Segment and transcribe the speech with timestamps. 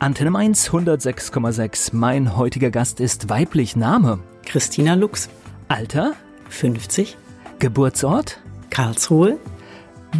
[0.00, 1.90] Antenne Mainz 106,6.
[1.94, 4.20] Mein heutiger Gast ist weiblich Name.
[4.46, 5.28] Christina Lux.
[5.68, 6.14] Alter?
[6.48, 7.18] 50.
[7.58, 8.40] Geburtsort?
[8.70, 9.36] Karlsruhe.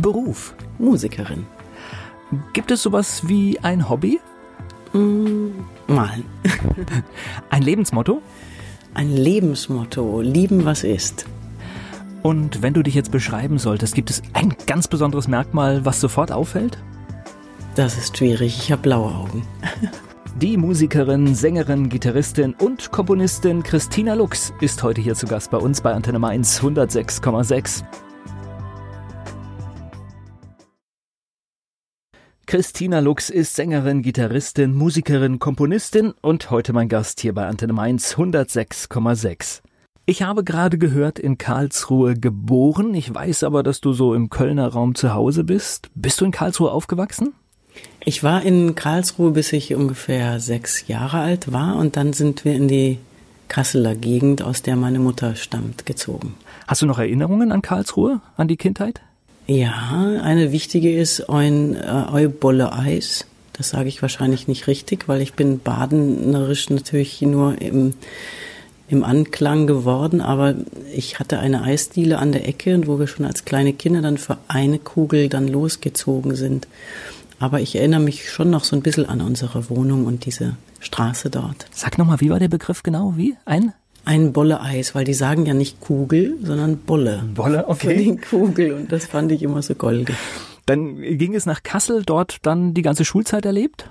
[0.03, 0.53] Beruf?
[0.79, 1.47] Musikerin.
[2.53, 4.21] Gibt es sowas wie ein Hobby?
[4.93, 5.49] Mm,
[5.87, 6.27] malen.
[7.49, 8.21] ein Lebensmotto?
[8.93, 10.21] Ein Lebensmotto.
[10.21, 11.25] Lieben, was ist.
[12.23, 16.33] Und wenn du dich jetzt beschreiben solltest, gibt es ein ganz besonderes Merkmal, was sofort
[16.33, 16.77] auffällt?
[17.77, 18.59] Das ist schwierig.
[18.59, 19.47] Ich habe blaue Augen.
[20.41, 25.81] Die Musikerin, Sängerin, Gitarristin und Komponistin Christina Lux ist heute hier zu Gast bei uns
[25.81, 27.85] bei Antenne Mainz 106,6.
[32.47, 38.15] Christina Lux ist Sängerin, Gitarristin, Musikerin, Komponistin und heute mein Gast hier bei Antenne Mainz
[38.17, 39.61] 106,6.
[40.07, 42.95] Ich habe gerade gehört, in Karlsruhe geboren.
[42.95, 45.91] Ich weiß aber, dass du so im Kölner Raum zu Hause bist.
[45.95, 47.35] Bist du in Karlsruhe aufgewachsen?
[48.11, 52.57] Ich war in Karlsruhe, bis ich ungefähr sechs Jahre alt war und dann sind wir
[52.57, 52.99] in die
[53.47, 56.35] Kasseler Gegend, aus der meine Mutter stammt, gezogen.
[56.67, 59.01] Hast du noch Erinnerungen an Karlsruhe, an die Kindheit?
[59.47, 63.27] Ja, eine wichtige ist ein äh, Bolle Eis.
[63.53, 67.95] Das sage ich wahrscheinlich nicht richtig, weil ich bin badenerisch natürlich nur im,
[68.89, 70.57] im Anklang geworden, aber
[70.93, 74.39] ich hatte eine Eisdiele an der Ecke, wo wir schon als kleine Kinder dann für
[74.49, 76.67] eine Kugel dann losgezogen sind.
[77.41, 81.31] Aber ich erinnere mich schon noch so ein bisschen an unsere Wohnung und diese Straße
[81.31, 81.67] dort.
[81.73, 83.15] Sag nochmal, wie war der Begriff genau?
[83.17, 83.35] Wie?
[83.47, 83.73] Ein?
[84.05, 87.25] Ein Bolle-Eis, weil die sagen ja nicht Kugel, sondern Bolle.
[87.35, 87.89] Bolle, okay.
[87.89, 90.15] Für den Kugel und das fand ich immer so goldig.
[90.67, 93.87] Dann ging es nach Kassel, dort dann die ganze Schulzeit erlebt?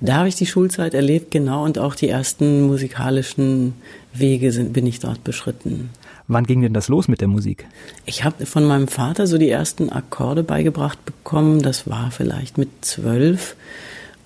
[0.00, 3.74] Da habe ich die Schulzeit erlebt, genau, und auch die ersten musikalischen
[4.12, 5.88] Wege sind, bin ich dort beschritten.
[6.32, 7.66] Wann ging denn das los mit der Musik?
[8.06, 11.60] Ich habe von meinem Vater so die ersten Akkorde beigebracht bekommen.
[11.60, 13.56] Das war vielleicht mit zwölf.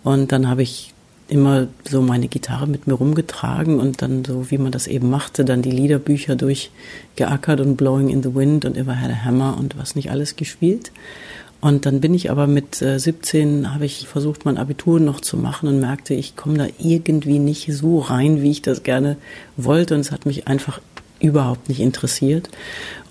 [0.02, 0.92] Und dann habe ich
[1.28, 5.47] immer so meine Gitarre mit mir rumgetragen und dann so, wie man das eben machte,
[5.47, 9.78] dann die Liederbücher durchgeackert und Blowing in the Wind und Ever Had a Hammer und
[9.78, 10.92] was nicht alles gespielt.
[11.62, 15.38] Und dann bin ich aber mit 17, äh, habe ich versucht, mein Abitur noch zu
[15.38, 19.16] machen und merkte, ich komme da irgendwie nicht so rein, wie ich das gerne
[19.56, 19.94] wollte.
[19.94, 20.81] Und es hat mich einfach
[21.24, 22.48] überhaupt nicht interessiert.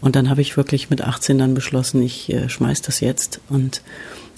[0.02, 3.82] Und dann habe ich wirklich mit 18 dann beschlossen, ich äh, schmeiß das jetzt und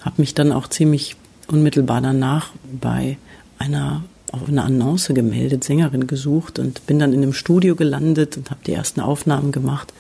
[0.01, 1.15] habe mich dann auch ziemlich
[1.47, 3.17] unmittelbar danach bei
[3.59, 8.49] einer auf eine Annonce gemeldet, Sängerin gesucht und bin dann in einem Studio gelandet und
[8.49, 9.93] habe die ersten Aufnahmen gemacht.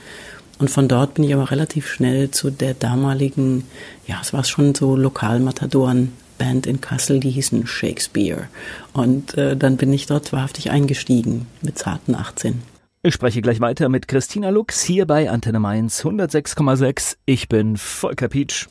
[0.59, 3.63] Und von dort bin ich aber relativ schnell zu der damaligen,
[4.07, 8.47] ja, es war schon so Lokalmatadoren Band in Kassel, die hießen Shakespeare.
[8.93, 12.61] Und äh, dann bin ich dort wahrhaftig eingestiegen mit zarten 18.
[13.05, 17.17] Ich spreche gleich weiter mit Christina Lux hier bei Antenne Mainz 106,6.
[17.27, 18.65] Ich bin Volker Pietsch.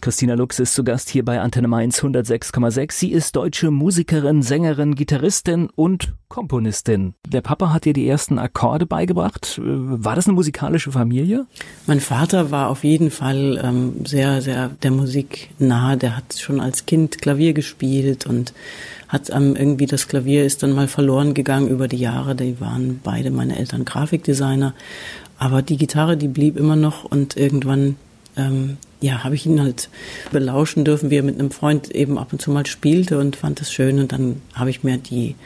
[0.00, 2.92] Christina Lux ist zu Gast hier bei Antenne Mainz 106,6.
[2.92, 7.14] Sie ist deutsche Musikerin, Sängerin, Gitarristin und Komponistin.
[7.26, 9.60] Der Papa hat ihr die ersten Akkorde beigebracht.
[9.60, 11.46] War das eine musikalische Familie?
[11.88, 15.96] Mein Vater war auf jeden Fall ähm, sehr, sehr der Musik nahe.
[15.96, 18.52] Der hat schon als Kind Klavier gespielt und
[19.08, 22.34] hat ähm, irgendwie das Klavier ist dann mal verloren gegangen über die Jahre.
[22.34, 24.74] Die waren beide meine Eltern Grafikdesigner.
[25.38, 27.96] Aber die Gitarre, die blieb immer noch und irgendwann
[28.36, 29.88] ähm, ja, habe ich ihn halt
[30.32, 33.60] belauschen dürfen, wie er mit einem Freund eben ab und zu mal spielte und fand
[33.60, 33.98] das schön.
[33.98, 35.36] Und dann habe ich mir die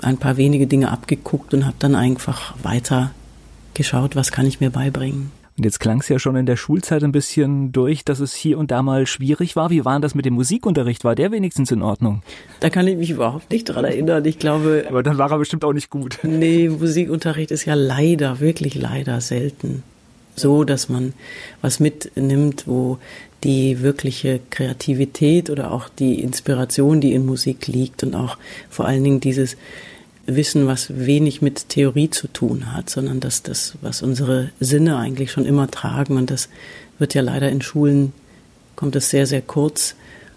[0.00, 3.12] ein paar wenige Dinge abgeguckt und habe dann einfach weiter
[3.74, 5.30] geschaut, was kann ich mir beibringen.
[5.58, 8.58] Und jetzt klang es ja schon in der Schulzeit ein bisschen durch, dass es hier
[8.58, 9.70] und da mal schwierig war.
[9.70, 11.04] Wie war das mit dem Musikunterricht?
[11.04, 12.22] War der wenigstens in Ordnung?
[12.60, 14.24] Da kann ich mich überhaupt nicht dran erinnern.
[14.24, 14.86] Ich glaube.
[14.88, 16.18] Aber dann war er bestimmt auch nicht gut.
[16.22, 19.82] Nee, Musikunterricht ist ja leider, wirklich leider selten
[20.34, 21.12] so, dass man
[21.60, 22.98] was mitnimmt, wo
[23.44, 28.38] die wirkliche Kreativität oder auch die Inspiration, die in Musik liegt und auch
[28.70, 29.56] vor allen Dingen dieses
[30.36, 35.32] Wissen, was wenig mit Theorie zu tun hat, sondern dass das, was unsere Sinne eigentlich
[35.32, 36.48] schon immer tragen und das
[36.98, 38.12] wird ja leider in Schulen,
[38.76, 39.94] kommt es sehr, sehr kurz.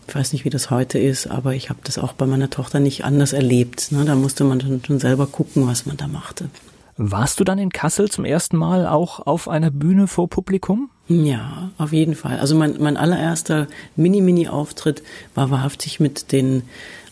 [0.08, 2.80] Ich weiß nicht, wie das heute ist, aber ich habe das auch bei meiner Tochter
[2.80, 3.92] nicht anders erlebt.
[3.92, 4.06] Ne?
[4.06, 6.50] Da musste man schon selber gucken, was man da machte.
[6.98, 10.90] Warst du dann in Kassel zum ersten Mal auch auf einer Bühne vor Publikum?
[11.08, 12.40] Ja, auf jeden Fall.
[12.40, 15.04] Also mein, mein allererster Mini-Mini-Auftritt
[15.34, 16.64] war wahrhaftig mit den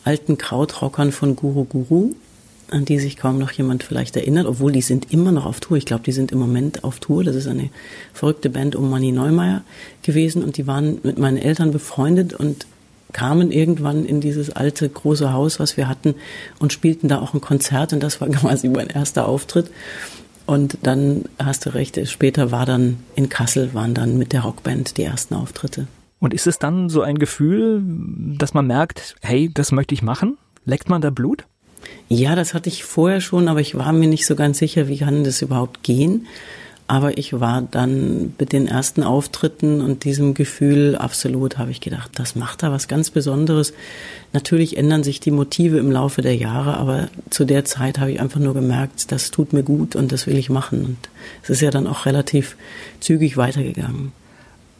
[0.06, 2.14] alten Krautrockern von Guru Guru,
[2.70, 5.78] an die sich kaum noch jemand vielleicht erinnert, obwohl die sind immer noch auf Tour.
[5.78, 7.24] Ich glaube, die sind im Moment auf Tour.
[7.24, 7.70] Das ist eine
[8.14, 9.64] verrückte Band um Manny Neumeier
[10.02, 12.66] gewesen und die waren mit meinen Eltern befreundet und
[13.14, 16.16] kamen irgendwann in dieses alte große Haus, was wir hatten,
[16.60, 17.94] und spielten da auch ein Konzert.
[17.94, 19.70] Und das war quasi mein erster Auftritt.
[20.46, 24.98] Und dann hast du recht, später war dann in Kassel, waren dann mit der Rockband
[24.98, 25.88] die ersten Auftritte.
[26.20, 27.82] Und ist es dann so ein Gefühl,
[28.38, 30.38] dass man merkt, hey, das möchte ich machen?
[30.66, 31.46] Leckt man da Blut?
[32.10, 35.00] Ja, das hatte ich vorher schon, aber ich war mir nicht so ganz sicher, wie
[35.00, 36.28] kann das überhaupt gehen.
[36.86, 42.12] Aber ich war dann mit den ersten Auftritten und diesem Gefühl absolut, habe ich gedacht,
[42.16, 43.74] das macht da was ganz Besonderes.
[44.34, 48.20] Natürlich ändern sich die Motive im Laufe der Jahre, aber zu der Zeit habe ich
[48.20, 50.86] einfach nur gemerkt, das tut mir gut und das will ich machen.
[50.86, 50.98] Und
[51.42, 52.58] es ist ja dann auch relativ
[53.00, 54.12] zügig weitergegangen.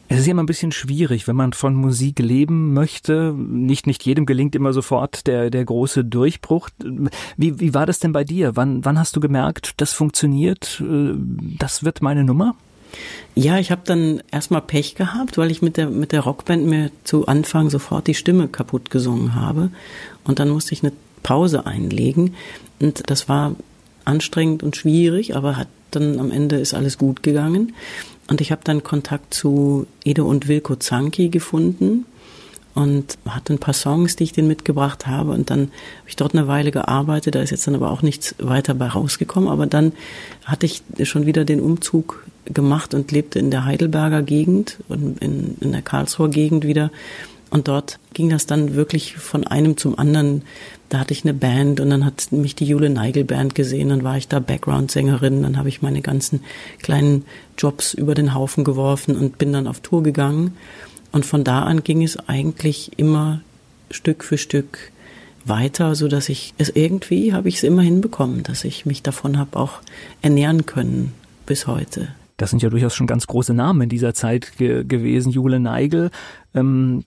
[0.08, 3.34] Es ist ja immer ein bisschen schwierig, wenn man von Musik leben möchte.
[3.36, 6.68] Nicht, nicht jedem gelingt immer sofort der, der große Durchbruch.
[7.36, 8.54] Wie, wie war das denn bei dir?
[8.54, 11.14] Wann, wann hast du gemerkt, das funktioniert, äh,
[11.58, 12.54] das wird meine Nummer?
[13.34, 16.90] Ja, ich habe dann erstmal Pech gehabt, weil ich mit der, mit der Rockband mir
[17.02, 19.70] zu Anfang sofort die Stimme kaputt gesungen habe.
[20.22, 20.92] Und dann musste ich eine
[21.22, 22.34] Pause einlegen.
[22.78, 23.56] Und das war
[24.04, 27.74] anstrengend und schwierig, aber hat dann am Ende ist alles gut gegangen.
[28.28, 32.06] Und ich habe dann Kontakt zu Edo und Wilko Zanki gefunden
[32.74, 35.30] und hatte ein paar Songs, die ich denen mitgebracht habe.
[35.30, 37.34] Und dann habe ich dort eine Weile gearbeitet.
[37.34, 39.48] Da ist jetzt dann aber auch nichts weiter bei rausgekommen.
[39.48, 39.92] Aber dann
[40.44, 45.56] hatte ich schon wieder den Umzug gemacht und lebte in der Heidelberger Gegend und in,
[45.60, 46.90] in der Karlsruher Gegend wieder.
[47.50, 50.42] Und dort ging das dann wirklich von einem zum anderen.
[50.88, 54.04] Da hatte ich eine Band und dann hat mich die Jule Neigel Band gesehen, dann
[54.04, 56.40] war ich da Background-Sängerin, dann habe ich meine ganzen
[56.82, 57.24] kleinen
[57.58, 60.56] Jobs über den Haufen geworfen und bin dann auf Tour gegangen.
[61.12, 63.40] Und von da an ging es eigentlich immer
[63.90, 64.92] Stück für Stück
[65.44, 69.38] weiter, so dass ich es irgendwie habe ich es immer hinbekommen, dass ich mich davon
[69.38, 69.80] habe auch
[70.22, 71.12] ernähren können
[71.46, 72.08] bis heute.
[72.44, 75.32] Das sind ja durchaus schon ganz große Namen in dieser Zeit ge gewesen.
[75.32, 76.10] Jule Neigel,
[76.54, 77.02] ähm,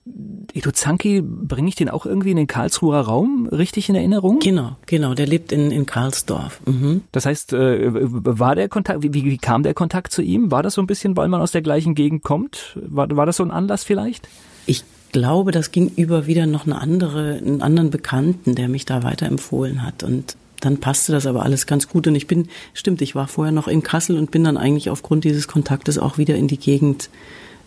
[0.52, 4.40] Edo Zanki, bringe ich den auch irgendwie in den Karlsruher Raum richtig in Erinnerung?
[4.40, 5.14] Genau, genau.
[5.14, 6.60] Der lebt in, in Karlsdorf.
[6.66, 7.02] Mhm.
[7.12, 10.50] Das heißt, äh, war der Kontakt, wie, wie kam der Kontakt zu ihm?
[10.50, 12.76] War das so ein bisschen, weil man aus der gleichen Gegend kommt?
[12.88, 14.28] War, war das so ein Anlass vielleicht?
[14.66, 14.82] Ich
[15.12, 19.84] glaube, das ging über wieder noch eine andere, einen anderen Bekannten, der mich da weiterempfohlen
[19.84, 20.02] hat.
[20.02, 22.06] Und dann passte das aber alles ganz gut.
[22.06, 25.24] Und ich bin, stimmt, ich war vorher noch in Kassel und bin dann eigentlich aufgrund
[25.24, 27.10] dieses Kontaktes auch wieder in die Gegend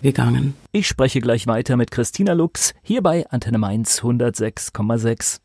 [0.02, 0.56] gegangen.
[0.72, 5.40] Ich spreche gleich weiter mit Christina Lux hier bei Antenne Mainz 106,6.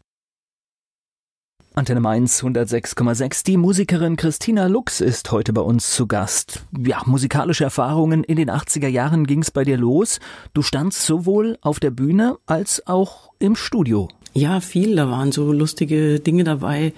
[1.75, 3.44] Antenne Mainz 106,6.
[3.44, 6.64] Die Musikerin Christina Lux ist heute bei uns zu Gast.
[6.75, 10.19] Ja, musikalische Erfahrungen in den 80er Jahren ging's bei dir los.
[10.54, 14.08] Du standst sowohl auf der Bühne als auch im Studio.
[14.32, 14.96] Ja, viel.
[14.96, 16.94] Da waren so lustige Dinge dabei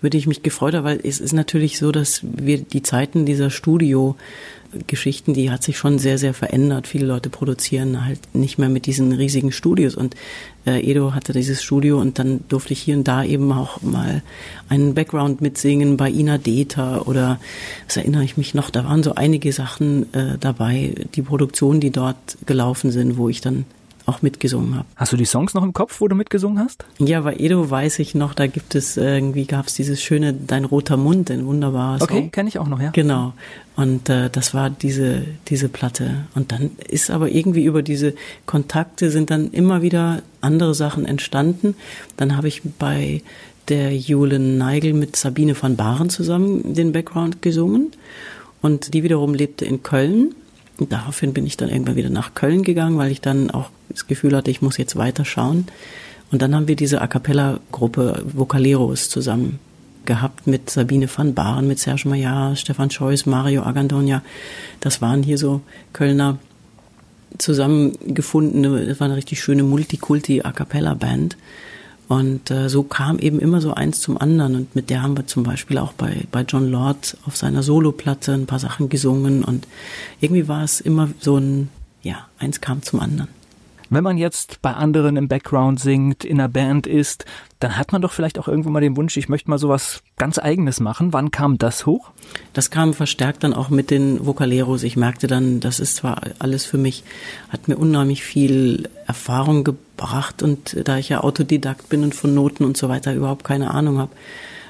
[0.00, 3.50] würde ich mich gefreut haben, weil es ist natürlich so, dass wir die Zeiten dieser
[3.50, 6.86] Studio-Geschichten, die hat sich schon sehr, sehr verändert.
[6.86, 10.16] Viele Leute produzieren halt nicht mehr mit diesen riesigen Studios und
[10.66, 14.22] äh, Edo hatte dieses Studio und dann durfte ich hier und da eben auch mal
[14.68, 17.40] einen Background mitsingen bei Ina Deta oder
[17.86, 21.90] das erinnere ich mich noch, da waren so einige Sachen äh, dabei, die Produktionen, die
[21.90, 23.64] dort gelaufen sind, wo ich dann
[24.06, 24.86] auch mitgesungen habe.
[24.96, 26.84] Hast du die Songs noch im Kopf, wo du mitgesungen hast?
[26.98, 30.64] Ja, bei Edo weiß ich noch, da gibt es irgendwie gab es dieses schöne Dein
[30.64, 32.08] roter Mund, ein wunderbarer Song.
[32.08, 32.90] Okay, kenne ich auch noch, ja.
[32.90, 33.34] Genau.
[33.76, 36.26] Und äh, das war diese diese Platte.
[36.34, 38.14] Und dann ist aber irgendwie über diese
[38.46, 41.74] Kontakte sind dann immer wieder andere Sachen entstanden.
[42.16, 43.22] Dann habe ich bei
[43.68, 47.92] der Julen Neigel mit Sabine van Baren zusammen den Background gesungen.
[48.62, 50.34] Und die wiederum lebte in Köln.
[50.80, 54.06] Und daraufhin bin ich dann irgendwann wieder nach Köln gegangen, weil ich dann auch das
[54.06, 55.66] Gefühl hatte, ich muss jetzt weiter schauen.
[56.32, 59.58] Und dann haben wir diese A Cappella-Gruppe Vocaleros zusammen
[60.06, 64.22] gehabt mit Sabine van Baaren, mit Serge Maillard, Stefan Scheuß, Mario Agandonia.
[64.80, 65.60] Das waren hier so
[65.92, 66.38] Kölner
[67.38, 71.36] zusammengefundene, das war eine richtig schöne Multikulti-A Cappella-Band.
[72.10, 74.56] Und äh, so kam eben immer so eins zum anderen.
[74.56, 78.32] Und mit der haben wir zum Beispiel auch bei, bei John Lord auf seiner Soloplatte
[78.32, 79.44] ein paar Sachen gesungen.
[79.44, 79.68] Und
[80.20, 81.68] irgendwie war es immer so ein,
[82.02, 83.28] ja, eins kam zum anderen.
[83.92, 87.24] Wenn man jetzt bei anderen im Background singt, in einer Band ist,
[87.58, 90.38] dann hat man doch vielleicht auch irgendwo mal den Wunsch, ich möchte mal sowas ganz
[90.38, 91.12] eigenes machen.
[91.12, 92.10] Wann kam das hoch?
[92.52, 94.84] Das kam verstärkt dann auch mit den Vocaleros.
[94.84, 97.02] Ich merkte dann, das ist zwar alles für mich,
[97.48, 102.64] hat mir unheimlich viel Erfahrung gebracht und da ich ja Autodidakt bin und von Noten
[102.64, 104.12] und so weiter überhaupt keine Ahnung habe,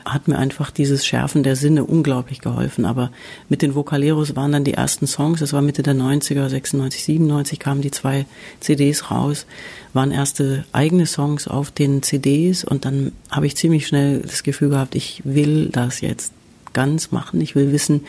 [0.04, 2.84] hat mir einfach dieses Schärfen der Sinne unglaublich geholfen.
[2.84, 3.10] Aber
[3.48, 7.58] mit den Vocaleros waren dann die ersten Songs, das war Mitte der 90er, 96, 97
[7.58, 8.26] kamen die zwei
[8.60, 9.46] CDs raus,
[9.92, 14.70] waren erste eigene Songs auf den CDs und dann habe ich ziemlich schnell das Gefühl
[14.70, 16.32] gehabt, ich will das jetzt
[16.72, 17.40] ganz machen.
[17.40, 18.04] Ich will wissen,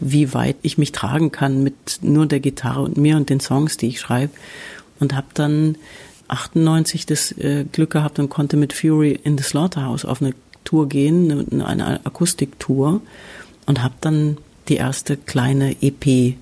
[0.00, 3.76] wie weit ich mich tragen kann mit nur der Gitarre und mir und den Songs,
[3.76, 4.32] die ich schreibe.
[5.00, 5.76] Und habe dann
[6.28, 10.88] 98 das äh, Glück gehabt und konnte mit Fury in the Slaughterhouse auf eine Tour
[10.88, 13.00] gehen, eine, eine Akustiktour
[13.66, 16.36] und habe dann die erste kleine EP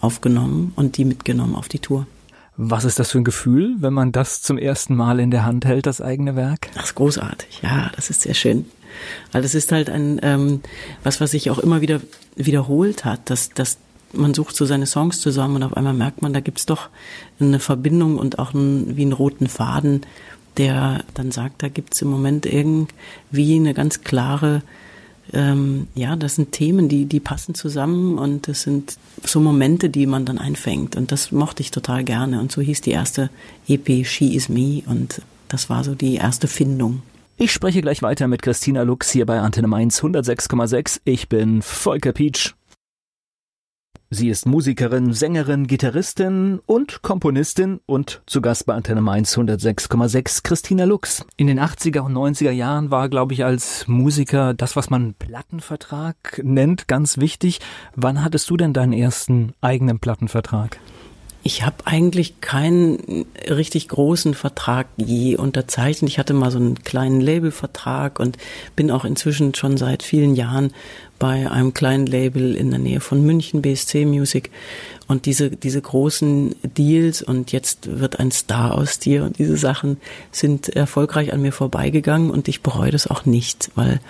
[0.00, 2.06] aufgenommen und die mitgenommen auf die Tour.
[2.56, 5.64] Was ist das für ein Gefühl, wenn man das zum ersten Mal in der Hand
[5.64, 6.68] hält, das eigene Werk?
[6.74, 8.66] Das ist großartig, ja, das ist sehr schön.
[9.32, 10.60] Weil das ist halt ein, ähm,
[11.02, 12.00] was, was sich auch immer wieder
[12.36, 13.78] wiederholt hat, dass, dass
[14.12, 16.90] man sucht so seine Songs zusammen und auf einmal merkt man, da gibt's doch
[17.40, 20.02] eine Verbindung und auch einen, wie einen roten Faden,
[20.56, 24.62] der dann sagt, da gibt's im Moment irgendwie eine ganz klare
[25.32, 30.06] ähm, ja, das sind Themen, die, die passen zusammen und das sind so Momente, die
[30.06, 30.96] man dann einfängt.
[30.96, 32.40] Und das mochte ich total gerne.
[32.40, 33.30] Und so hieß die erste
[33.66, 37.02] EP She Is Me und das war so die erste Findung.
[37.36, 41.00] Ich spreche gleich weiter mit Christina Lux hier bei Antenne Mainz 106,6.
[41.04, 42.54] Ich bin Volker Pietsch.
[44.14, 50.84] Sie ist Musikerin, Sängerin, Gitarristin und Komponistin und zu Gast bei Antenne Mainz 106,6 Christina
[50.84, 51.26] Lux.
[51.36, 56.40] In den 80er und 90er Jahren war, glaube ich, als Musiker das, was man Plattenvertrag
[56.44, 57.58] nennt, ganz wichtig.
[57.96, 60.78] Wann hattest du denn deinen ersten eigenen Plattenvertrag?
[61.46, 66.10] Ich habe eigentlich keinen richtig großen Vertrag je unterzeichnet.
[66.10, 68.38] Ich hatte mal so einen kleinen Labelvertrag und
[68.76, 70.72] bin auch inzwischen schon seit vielen Jahren
[71.18, 74.50] bei einem kleinen Label in der Nähe von München, BSC Music.
[75.06, 79.98] Und diese, diese großen Deals und jetzt wird ein Star aus dir und diese Sachen
[80.32, 84.00] sind erfolgreich an mir vorbeigegangen und ich bereue das auch nicht, weil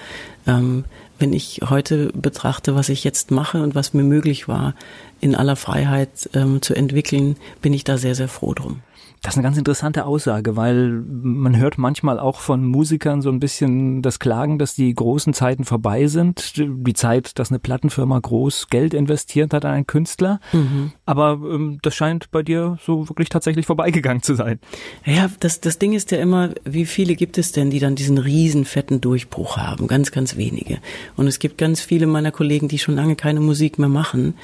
[0.46, 0.84] ähm,
[1.18, 4.74] wenn ich heute betrachte, was ich jetzt mache und was mir möglich war,
[5.20, 8.80] in aller Freiheit ähm, zu entwickeln, bin ich da sehr, sehr froh drum.
[9.24, 13.40] Das ist eine ganz interessante Aussage, weil man hört manchmal auch von Musikern so ein
[13.40, 16.52] bisschen das Klagen, dass die großen Zeiten vorbei sind.
[16.58, 20.40] Die Zeit, dass eine Plattenfirma groß Geld investiert hat an einen Künstler.
[20.52, 20.92] Mhm.
[21.06, 24.58] Aber ähm, das scheint bei dir so wirklich tatsächlich vorbeigegangen zu sein.
[25.06, 28.18] Ja, das, das Ding ist ja immer, wie viele gibt es denn, die dann diesen
[28.18, 29.86] riesen fetten Durchbruch haben?
[29.86, 30.80] Ganz, ganz wenige.
[31.16, 34.34] Und es gibt ganz viele meiner Kollegen, die schon lange keine Musik mehr machen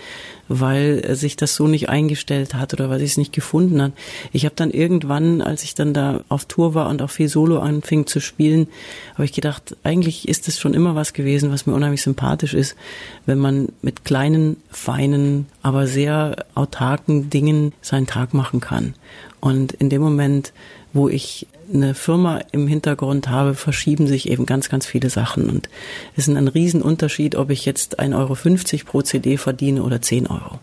[0.53, 3.93] weil sich das so nicht eingestellt hat oder weil sie es nicht gefunden hat.
[4.33, 7.61] Ich habe dann irgendwann, als ich dann da auf Tour war und auch viel Solo
[7.61, 8.67] anfing zu spielen,
[9.15, 12.75] habe ich gedacht, eigentlich ist es schon immer was gewesen, was mir unheimlich sympathisch ist,
[13.27, 18.95] wenn man mit kleinen, feinen, aber sehr autarken Dingen seinen Tag machen kann.
[19.39, 20.53] Und in dem Moment,
[20.93, 25.49] wo ich eine Firma im Hintergrund habe, verschieben sich eben ganz, ganz viele Sachen.
[25.49, 25.69] Und
[26.17, 30.59] es ist ein Riesenunterschied, ob ich jetzt 1,50 Euro pro CD verdiene oder 10 Euro.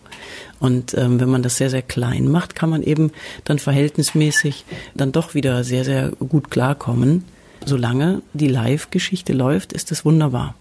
[0.59, 3.11] Und ähm, wenn man das sehr, sehr klein macht, kann man eben
[3.45, 4.65] dann verhältnismäßig
[4.95, 7.23] dann doch wieder sehr, sehr gut klarkommen.
[7.65, 10.55] Solange die Live-Geschichte läuft, ist es wunderbar.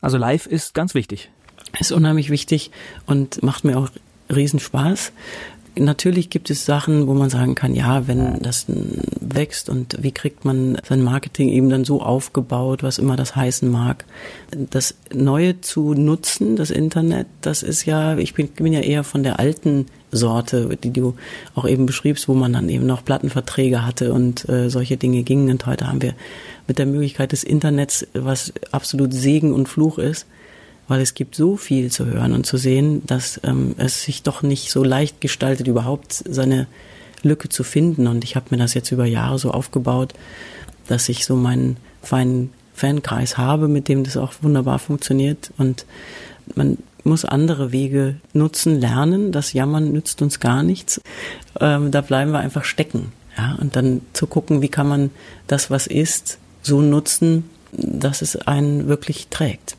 [0.00, 1.30] Also live ist ganz wichtig.
[1.78, 2.70] Ist unheimlich wichtig
[3.06, 3.88] und macht mir auch
[4.28, 5.12] Riesenspaß.
[5.74, 8.66] Natürlich gibt es Sachen, wo man sagen kann, ja, wenn das
[9.20, 13.70] wächst und wie kriegt man sein Marketing eben dann so aufgebaut, was immer das heißen
[13.70, 14.04] mag.
[14.50, 19.22] Das Neue zu nutzen, das Internet, das ist ja, ich bin, bin ja eher von
[19.22, 21.14] der alten Sorte, die du
[21.54, 25.50] auch eben beschriebst, wo man dann eben noch Plattenverträge hatte und äh, solche Dinge gingen.
[25.50, 26.14] Und heute haben wir
[26.66, 30.26] mit der Möglichkeit des Internets, was absolut Segen und Fluch ist,
[30.88, 34.42] weil es gibt so viel zu hören und zu sehen, dass ähm, es sich doch
[34.42, 36.66] nicht so leicht gestaltet, überhaupt seine
[37.22, 38.06] Lücke zu finden.
[38.06, 40.14] Und ich habe mir das jetzt über Jahre so aufgebaut,
[40.88, 45.52] dass ich so meinen feinen Fankreis habe, mit dem das auch wunderbar funktioniert.
[45.58, 45.86] Und
[46.54, 49.32] man muss andere Wege nutzen, lernen.
[49.32, 51.00] Das Jammern nützt uns gar nichts.
[51.60, 53.12] Ähm, da bleiben wir einfach stecken.
[53.36, 55.10] Ja, und dann zu gucken, wie kann man
[55.46, 59.76] das, was ist, so nutzen, dass es einen wirklich trägt.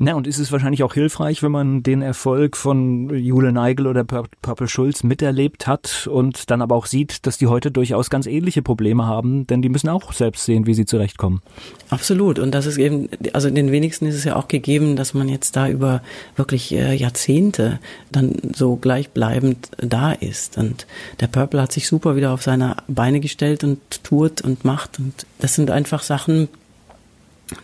[0.00, 4.04] Na, und ist es wahrscheinlich auch hilfreich, wenn man den Erfolg von Jule Neigel oder
[4.04, 8.62] Purple Schulz miterlebt hat und dann aber auch sieht, dass die heute durchaus ganz ähnliche
[8.62, 11.42] Probleme haben, denn die müssen auch selbst sehen, wie sie zurechtkommen.
[11.90, 12.38] Absolut.
[12.38, 15.56] Und das ist eben, also den wenigsten ist es ja auch gegeben, dass man jetzt
[15.56, 16.00] da über
[16.36, 17.80] wirklich äh, Jahrzehnte
[18.12, 20.58] dann so gleichbleibend da ist.
[20.58, 20.86] Und
[21.18, 25.00] der Purple hat sich super wieder auf seine Beine gestellt und tourt und macht.
[25.00, 26.48] Und das sind einfach Sachen,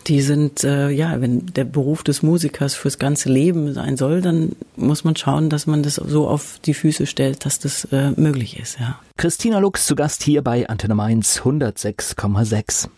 [0.07, 4.53] die sind, äh, ja, wenn der Beruf des Musikers fürs ganze Leben sein soll, dann
[4.77, 8.59] muss man schauen, dass man das so auf die Füße stellt, dass das äh, möglich
[8.59, 8.99] ist, ja.
[9.17, 12.89] Christina Lux zu Gast hier bei Antenne Mainz 106,6.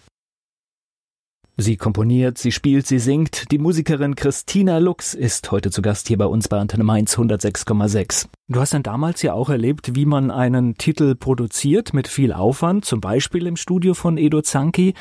[1.58, 3.50] Sie komponiert, sie spielt, sie singt.
[3.50, 8.26] Die Musikerin Christina Lux ist heute zu Gast hier bei uns bei Antenne Mainz 106,6.
[8.48, 12.84] Du hast dann damals ja auch erlebt, wie man einen Titel produziert mit viel Aufwand,
[12.84, 14.92] zum Beispiel im Studio von Edo Zanki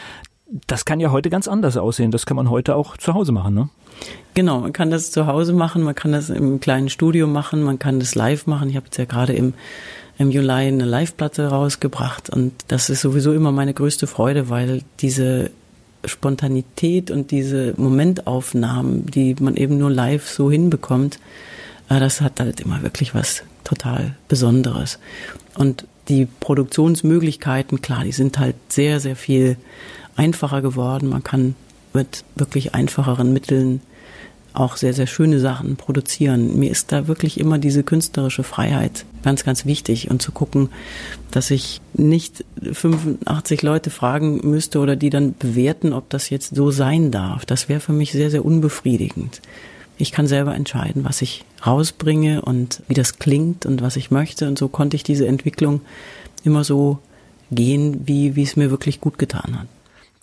[0.68, 2.12] das kann ja heute ganz anders aussehen.
[2.12, 3.70] Das kann man heute auch zu Hause machen, ne?
[4.34, 7.80] Genau, man kann das zu Hause machen, man kann das im kleinen Studio machen, man
[7.80, 8.70] kann das live machen.
[8.70, 9.54] Ich habe jetzt ja gerade im,
[10.18, 15.52] im Juli eine Live-Platte rausgebracht und das ist sowieso immer meine größte Freude, weil diese
[16.04, 21.20] Spontanität und diese Momentaufnahmen, die man eben nur live so hinbekommt,
[21.90, 25.00] äh, das hat halt immer wirklich was total Besonderes.
[25.58, 29.58] Und die Produktionsmöglichkeiten, klar, die sind halt sehr, sehr viel
[30.16, 31.10] einfacher geworden.
[31.10, 31.56] Man kann
[31.94, 33.82] mit wirklich einfacheren Mitteln
[34.56, 36.58] auch sehr, sehr schöne Sachen produzieren.
[36.58, 40.70] Mir ist da wirklich immer diese künstlerische Freiheit ganz, ganz wichtig und zu gucken,
[41.32, 46.72] dass ich nicht 85 Leute fragen müsste oder die dann bewerten, ob das jetzt so
[46.72, 47.46] sein darf.
[47.46, 49.42] Das wäre für mich sehr, sehr unbefriedigend.
[49.98, 54.48] Ich kann selber entscheiden, was ich rausbringe und wie das klingt und was ich möchte.
[54.48, 55.82] Und so konnte ich diese Entwicklung
[56.44, 57.00] immer so
[57.52, 59.68] gehen, wie, wie es mir wirklich gut getan hat.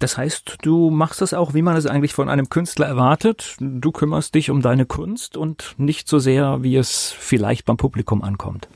[0.02, 3.54] Das heißt, du machst das auch, wie man es eigentlich von einem Künstler erwartet.
[3.61, 8.23] Du kümmerst dich um deine Kunst und nicht so sehr, wie es vielleicht beim Publikum
[8.23, 8.66] ankommt.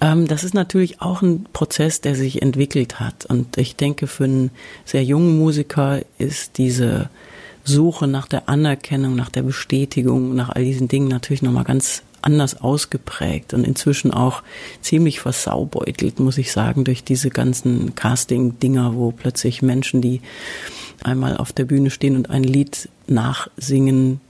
[0.00, 3.26] Ähm, das ist natürlich auch ein Prozess, der sich entwickelt hat.
[3.26, 4.50] Und ich denke, für einen
[4.84, 7.10] sehr jungen Musiker ist diese
[7.64, 12.60] Suche nach der Anerkennung, nach der Bestätigung, nach all diesen Dingen natürlich nochmal ganz anders
[12.60, 14.42] ausgeprägt und inzwischen auch
[14.80, 20.20] ziemlich versaubeutelt, muss ich sagen, durch diese ganzen Casting-Dinger, wo plötzlich Menschen, die
[21.02, 24.20] einmal auf der Bühne stehen und ein Lied nachsingen,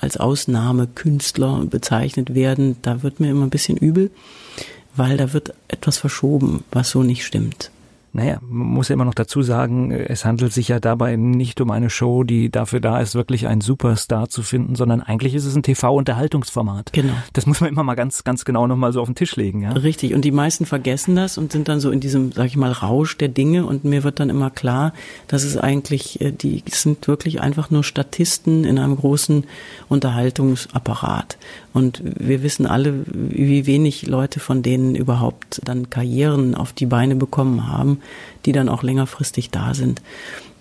[0.00, 4.10] als Ausnahmekünstler bezeichnet werden, da wird mir immer ein bisschen übel,
[4.94, 7.70] weil da wird etwas verschoben, was so nicht stimmt.
[8.16, 11.70] Naja, man muss ja immer noch dazu sagen, es handelt sich ja dabei nicht um
[11.70, 15.54] eine Show, die dafür da ist, wirklich einen Superstar zu finden, sondern eigentlich ist es
[15.54, 16.94] ein TV-Unterhaltungsformat.
[16.94, 17.12] Genau.
[17.34, 19.72] Das muss man immer mal ganz, ganz genau nochmal so auf den Tisch legen, ja.
[19.72, 20.14] Richtig.
[20.14, 23.18] Und die meisten vergessen das und sind dann so in diesem, sag ich mal, Rausch
[23.18, 24.94] der Dinge und mir wird dann immer klar,
[25.28, 29.44] dass es eigentlich, äh, die sind wirklich einfach nur Statisten in einem großen
[29.90, 31.36] Unterhaltungsapparat.
[31.76, 37.16] Und wir wissen alle, wie wenig Leute von denen überhaupt dann Karrieren auf die Beine
[37.16, 38.00] bekommen haben,
[38.46, 40.00] die dann auch längerfristig da sind.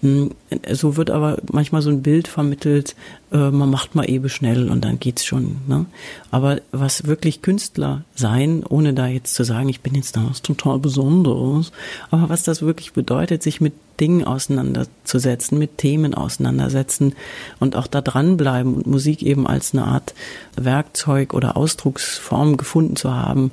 [0.06, 0.36] Hm,
[0.72, 2.96] so wird aber manchmal so ein Bild vermittelt,
[3.32, 5.58] äh, man macht mal eben schnell und dann geht's schon.
[5.68, 5.88] Ne?
[6.30, 10.44] Aber was wirklich Künstler sein, ohne da jetzt zu sagen, ich bin jetzt da was
[10.44, 11.72] total Besonderes,
[12.12, 17.16] aber was das wirklich bedeutet, sich mit Dingen auseinanderzusetzen, mit Themen auseinandersetzen
[17.60, 20.14] und auch da dranbleiben und Musik eben als eine Art
[20.56, 23.50] Werkzeug oder Ausdrucksform gefunden zu haben,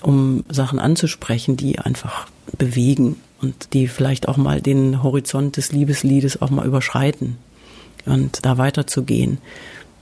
[0.00, 6.42] um Sachen anzusprechen, die einfach bewegen und die vielleicht auch mal den Horizont des Liebesliedes
[6.42, 7.38] auch mal überschreiten
[8.06, 9.38] und da weiterzugehen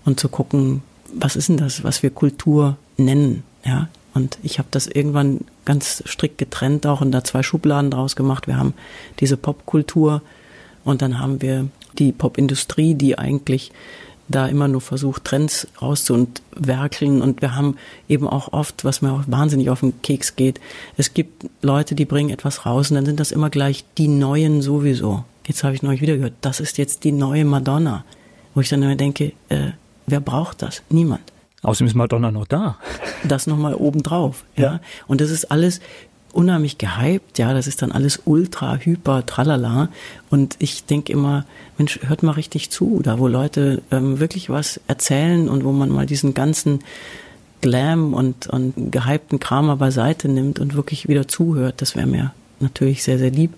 [0.05, 3.89] und zu gucken, was ist denn das, was wir Kultur nennen, ja?
[4.15, 8.49] Und ich habe das irgendwann ganz strikt getrennt auch und da zwei Schubladen draus gemacht.
[8.49, 8.75] Wir haben
[9.21, 10.23] diese Popkultur
[10.85, 13.71] und dann haben wir die Popindustrie, die eigentlich
[14.29, 17.23] da immer nur versucht, Trends rauszuwerkeln.
[17.23, 17.77] Und wir haben
[18.09, 20.61] eben auch oft, was mir auch wahnsinnig auf den Keks geht,
[20.97, 24.63] es gibt Leute, die bringen etwas raus und dann sind das immer gleich die Neuen
[24.63, 25.25] sowieso.
[25.47, 28.05] Jetzt habe ich neulich wieder gehört, das ist jetzt die neue Madonna.
[28.55, 29.71] Wo ich dann immer denke, äh,
[30.07, 30.83] wer braucht das?
[30.91, 31.23] Niemand.
[31.63, 32.77] Außerdem ist Madonna noch da.
[33.25, 34.65] Das nochmal obendrauf, ja.
[34.65, 34.81] ja.
[35.07, 35.81] Und das ist alles
[36.39, 39.89] unheimlich gehypt, ja, das ist dann alles ultra, hyper, tralala.
[40.31, 41.45] Und ich denke immer,
[41.79, 45.91] Mensch, hört mal richtig zu, da wo Leute ähm, wirklich was erzählen und wo man
[45.91, 46.79] mal diesen ganzen
[47.61, 53.03] Glam und, und gehypten Kram beiseite nimmt und wirklich wieder zuhört, das wäre mir natürlich
[53.03, 53.55] sehr, sehr lieb.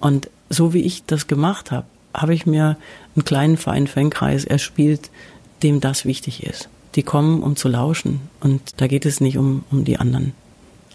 [0.00, 2.78] Und so wie ich das gemacht habe, habe ich mir
[3.14, 5.10] einen kleinen feinen Fankreis erspielt,
[5.62, 6.70] dem das wichtig ist.
[6.94, 8.20] Die kommen, um zu lauschen.
[8.40, 10.32] Und da geht es nicht um, um die anderen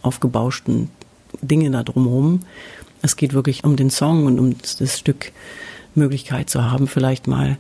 [0.01, 0.89] aufgebauschten
[1.41, 2.41] Dinge da drumherum.
[3.01, 5.31] Es geht wirklich um den Song und um das Stück
[5.95, 7.57] Möglichkeit zu haben, vielleicht mal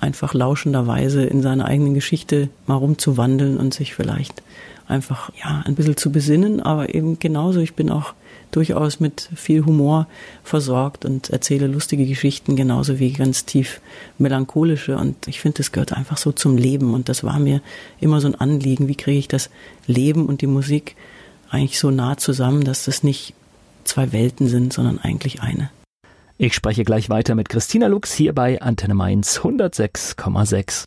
[0.00, 4.42] einfach lauschenderweise in seiner eigenen Geschichte mal rumzuwandeln und sich vielleicht
[4.86, 8.14] einfach ja ein bisschen zu besinnen, aber eben genauso, ich bin auch
[8.50, 10.06] durchaus mit viel Humor
[10.42, 13.80] versorgt und erzähle lustige Geschichten, genauso wie ganz tief
[14.18, 14.96] melancholische.
[14.96, 16.94] Und ich finde, das gehört einfach so zum Leben.
[16.94, 17.60] Und das war mir
[18.00, 18.88] immer so ein Anliegen.
[18.88, 19.50] Wie kriege ich das
[19.86, 20.96] Leben und die Musik
[21.50, 23.34] eigentlich so nah zusammen, dass das nicht
[23.84, 25.70] zwei Welten sind, sondern eigentlich eine.
[26.38, 30.84] Ich spreche gleich weiter mit Christina Lux hier bei Antenne Mainz 106,6.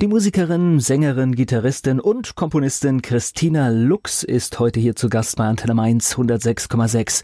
[0.00, 5.74] Die Musikerin, Sängerin, Gitarristin und Komponistin Christina Lux ist heute hier zu Gast bei Antenne
[5.74, 7.22] Mainz 106,6.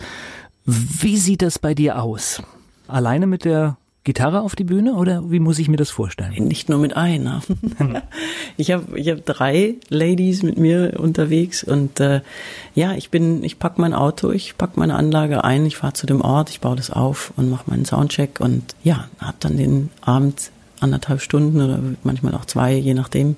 [0.66, 2.42] Wie sieht das bei dir aus?
[2.86, 6.32] Alleine mit der Gitarre auf die Bühne oder wie muss ich mir das vorstellen?
[6.46, 7.42] Nicht nur mit einer.
[8.56, 12.22] ich habe ich hab drei Ladies mit mir unterwegs und äh,
[12.74, 16.06] ja, ich bin, ich pack mein Auto, ich pack meine Anlage ein, ich fahre zu
[16.06, 19.90] dem Ort, ich baue das auf und mache meinen Soundcheck und ja, habe dann den
[20.00, 23.36] Abend anderthalb Stunden oder manchmal auch zwei, je nachdem,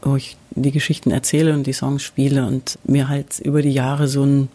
[0.00, 4.08] wo ich die Geschichten erzähle und die Songs spiele und mir halt über die Jahre
[4.08, 4.48] so ein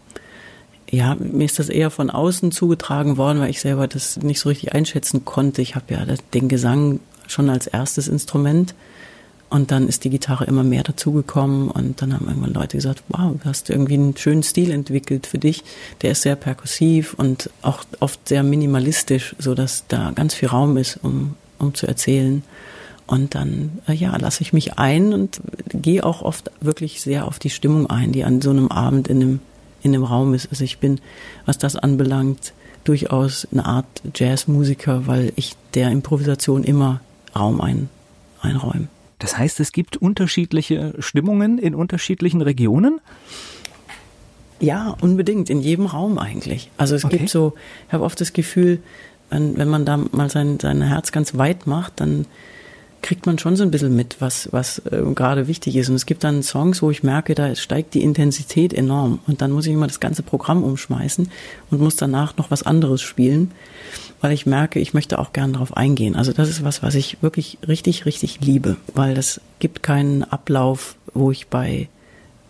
[0.93, 4.49] ja, mir ist das eher von außen zugetragen worden, weil ich selber das nicht so
[4.49, 5.63] richtig einschätzen konnte.
[5.63, 8.75] Ich habe ja den Gesang schon als erstes Instrument
[9.53, 13.35] Und dann ist die Gitarre immer mehr dazugekommen und dann haben irgendwann Leute gesagt, wow,
[13.37, 15.63] du hast irgendwie einen schönen Stil entwickelt für dich.
[16.01, 20.75] Der ist sehr perkussiv und auch oft sehr minimalistisch, so dass da ganz viel Raum
[20.77, 22.41] ist, um, um zu erzählen.
[23.05, 27.37] Und dann, äh, ja, lasse ich mich ein und gehe auch oft wirklich sehr auf
[27.37, 29.39] die Stimmung ein, die an so einem Abend in einem,
[29.83, 30.49] in einem Raum ist.
[30.49, 30.99] Also ich bin,
[31.45, 37.01] was das anbelangt, durchaus eine Art Jazzmusiker, weil ich der Improvisation immer
[37.35, 37.89] Raum ein,
[38.41, 38.87] einräume.
[39.19, 42.99] Das heißt, es gibt unterschiedliche Stimmungen in unterschiedlichen Regionen?
[44.59, 46.69] Ja, unbedingt, in jedem Raum eigentlich.
[46.77, 47.17] Also es okay.
[47.19, 47.53] gibt so,
[47.87, 48.79] ich habe oft das Gefühl,
[49.29, 52.25] wenn, wenn man da mal sein, sein Herz ganz weit macht, dann
[53.03, 55.89] kriegt man schon so ein bisschen mit, was, was äh, gerade wichtig ist.
[55.89, 59.19] Und es gibt dann Songs, wo ich merke, da steigt die Intensität enorm.
[59.27, 61.29] Und dann muss ich immer das ganze Programm umschmeißen
[61.69, 63.51] und muss danach noch was anderes spielen,
[64.21, 66.15] weil ich merke, ich möchte auch gern darauf eingehen.
[66.15, 70.95] Also das ist was, was ich wirklich richtig, richtig liebe, weil das gibt keinen Ablauf,
[71.13, 71.89] wo ich bei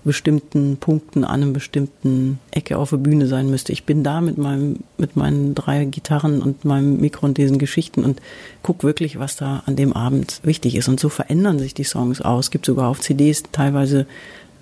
[0.03, 3.71] bestimmten Punkten an einem bestimmten Ecke auf der Bühne sein müsste.
[3.71, 8.03] Ich bin da mit meinem, mit meinen drei Gitarren und meinem Mikro und diesen Geschichten
[8.03, 8.21] und
[8.61, 10.87] guck wirklich, was da an dem Abend wichtig ist.
[10.87, 12.45] Und so verändern sich die Songs aus.
[12.45, 14.05] Es gibt sogar auf CDs teilweise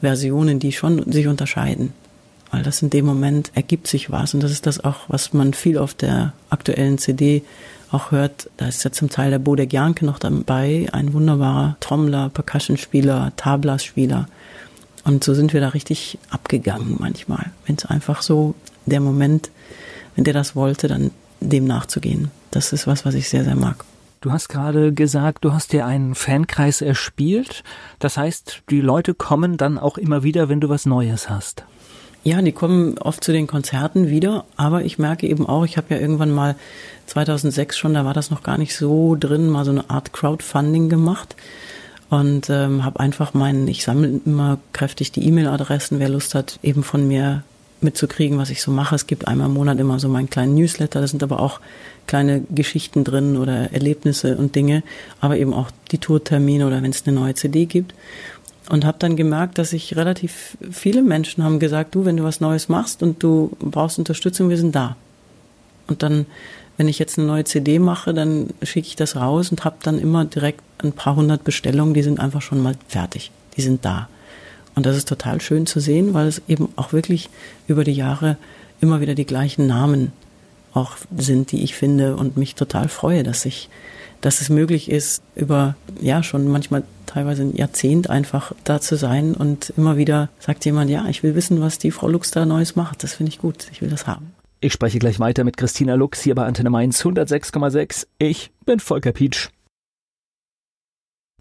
[0.02, 1.94] Versionen, die schon sich unterscheiden.
[2.52, 4.34] Weil das in dem Moment ergibt sich was.
[4.34, 7.44] Und das ist das auch, was man viel auf der aktuellen CD
[7.92, 8.50] auch hört.
[8.58, 14.28] Da ist ja zum Teil der Bodek Janke noch dabei, ein wunderbarer Trommler, Percussionspieler, Tablaspieler.
[15.04, 17.52] Und so sind wir da richtig abgegangen manchmal.
[17.66, 19.50] Wenn es einfach so der Moment,
[20.16, 22.30] wenn der das wollte, dann dem nachzugehen.
[22.52, 23.84] Das ist was, was ich sehr, sehr mag.
[24.22, 27.64] Du hast gerade gesagt, du hast dir einen Fankreis erspielt.
[27.98, 31.64] Das heißt, die Leute kommen dann auch immer wieder, wenn du was Neues hast.
[32.24, 35.96] Ja, die kommen oft zu den Konzerten wieder, aber ich merke eben auch, ich habe
[35.96, 36.56] ja irgendwann mal
[37.08, 40.88] 2006 schon, da war das noch gar nicht so drin, mal so eine Art Crowdfunding
[40.88, 41.36] gemacht
[42.12, 46.84] und ähm, habe einfach meinen, ich sammle immer kräftig die E-Mail-Adressen, wer Lust hat, eben
[46.84, 47.44] von mir
[47.80, 48.96] mitzukriegen, was ich so mache.
[48.96, 51.62] Es gibt einmal im Monat immer so meinen kleinen Newsletter, da sind aber auch
[52.08, 54.84] kleine Geschichten drin oder Erlebnisse und Dinge,
[55.22, 57.96] aber eben auch die Tourtermine oder wenn es eine neue CD gibt.
[58.70, 62.42] Und habe dann gemerkt, dass ich relativ viele Menschen haben gesagt, du, wenn du was
[62.42, 64.98] Neues machst und du brauchst Unterstützung, wir sind da.
[65.88, 66.26] Und dann
[66.82, 70.00] wenn ich jetzt eine neue CD mache, dann schicke ich das raus und habe dann
[70.00, 73.30] immer direkt ein paar hundert Bestellungen, die sind einfach schon mal fertig.
[73.56, 74.10] Die sind da.
[74.74, 77.30] Und das ist total schön zu sehen, weil es eben auch wirklich
[77.68, 78.36] über die Jahre
[78.80, 80.12] immer wieder die gleichen Namen
[80.74, 83.70] auch sind, die ich finde und mich total freue, dass ich,
[84.22, 89.36] dass es möglich ist, über, ja, schon manchmal teilweise ein Jahrzehnt einfach da zu sein
[89.36, 92.76] und immer wieder sagt jemand, ja, ich will wissen, was die Frau Lux da Neues
[92.76, 93.04] macht.
[93.04, 93.68] Das finde ich gut.
[93.72, 94.34] Ich will das haben.
[94.64, 98.06] Ich spreche gleich weiter mit Christina Lux hier bei Antenne Mainz 106,6.
[98.20, 99.50] Ich bin Volker Pietsch.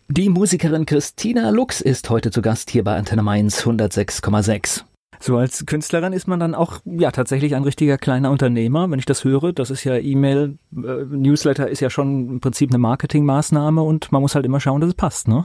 [0.08, 4.84] Die Musikerin Christina Lux ist heute zu Gast hier bei Antenne Mainz 106,6.
[5.22, 9.04] So als Künstlerin ist man dann auch ja tatsächlich ein richtiger kleiner Unternehmer, wenn ich
[9.04, 9.52] das höre.
[9.52, 14.22] Das ist ja E-Mail, äh, Newsletter ist ja schon im Prinzip eine Marketingmaßnahme und man
[14.22, 15.44] muss halt immer schauen, dass es passt, ne?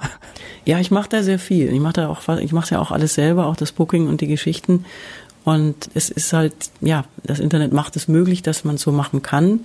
[0.64, 1.74] Ja, ich mache da sehr viel.
[1.74, 4.28] Ich mache da auch ich mache ja auch alles selber, auch das Booking und die
[4.28, 4.86] Geschichten
[5.46, 9.62] und es ist halt, ja, das Internet macht es möglich, dass man so machen kann.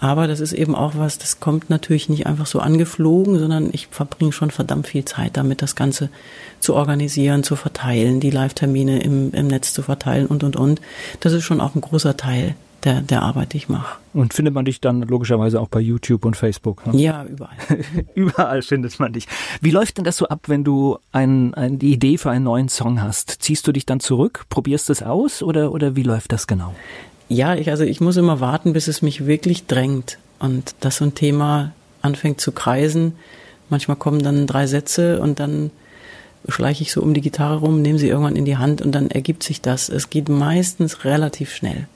[0.00, 3.86] Aber das ist eben auch was, das kommt natürlich nicht einfach so angeflogen, sondern ich
[3.86, 6.10] verbringe schon verdammt viel Zeit damit, das Ganze
[6.58, 10.80] zu organisieren, zu verteilen, die Live-Termine im, im Netz zu verteilen und, und, und.
[11.20, 13.98] Das ist schon auch ein großer Teil der, der Arbeit, die ich mache.
[14.12, 16.86] Und findet man dich dann logischerweise auch bei YouTube und Facebook?
[16.86, 17.00] Ne?
[17.00, 17.56] Ja, überall.
[18.14, 19.26] überall findet man dich.
[19.60, 22.68] Wie läuft denn das so ab, wenn du ein, ein, die Idee für einen neuen
[22.68, 23.42] Song hast?
[23.42, 26.74] Ziehst du dich dann zurück, probierst es aus oder, oder wie läuft das genau?
[27.28, 31.04] Ja, ich, also ich muss immer warten, bis es mich wirklich drängt und dass so
[31.04, 33.14] ein Thema anfängt zu kreisen.
[33.70, 35.70] Manchmal kommen dann drei Sätze und dann
[36.48, 39.10] schleiche ich so um die Gitarre rum, nehme sie irgendwann in die Hand und dann
[39.10, 39.88] ergibt sich das.
[39.88, 41.86] Es geht meistens relativ schnell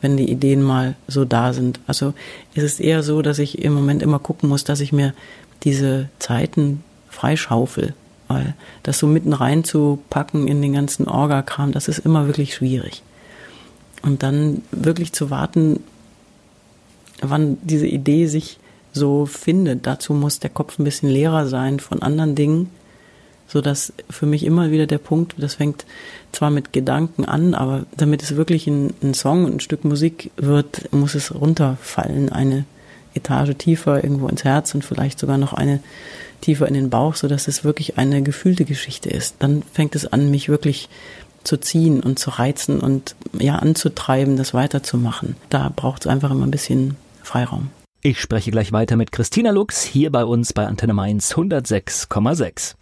[0.00, 1.80] wenn die Ideen mal so da sind.
[1.86, 2.14] Also
[2.54, 5.14] es ist eher so, dass ich im Moment immer gucken muss, dass ich mir
[5.62, 7.94] diese Zeiten freischaufel,
[8.28, 13.02] weil das so mitten reinzupacken in den ganzen Orga-Kram, das ist immer wirklich schwierig.
[14.02, 15.80] Und dann wirklich zu warten,
[17.20, 18.58] wann diese Idee sich
[18.92, 19.86] so findet.
[19.86, 22.70] Dazu muss der Kopf ein bisschen leerer sein von anderen Dingen
[23.50, 25.84] so dass für mich immer wieder der Punkt, das fängt
[26.32, 30.92] zwar mit Gedanken an, aber damit es wirklich ein, ein Song, ein Stück Musik wird,
[30.92, 32.64] muss es runterfallen, eine
[33.14, 35.80] Etage tiefer irgendwo ins Herz und vielleicht sogar noch eine
[36.40, 39.36] tiefer in den Bauch, so dass es wirklich eine gefühlte Geschichte ist.
[39.40, 40.88] Dann fängt es an, mich wirklich
[41.42, 45.36] zu ziehen und zu reizen und ja anzutreiben, das weiterzumachen.
[45.48, 47.70] Da braucht es einfach immer ein bisschen Freiraum.
[48.02, 52.76] Ich spreche gleich weiter mit Christina Lux hier bei uns bei Antenne Mainz 106,6.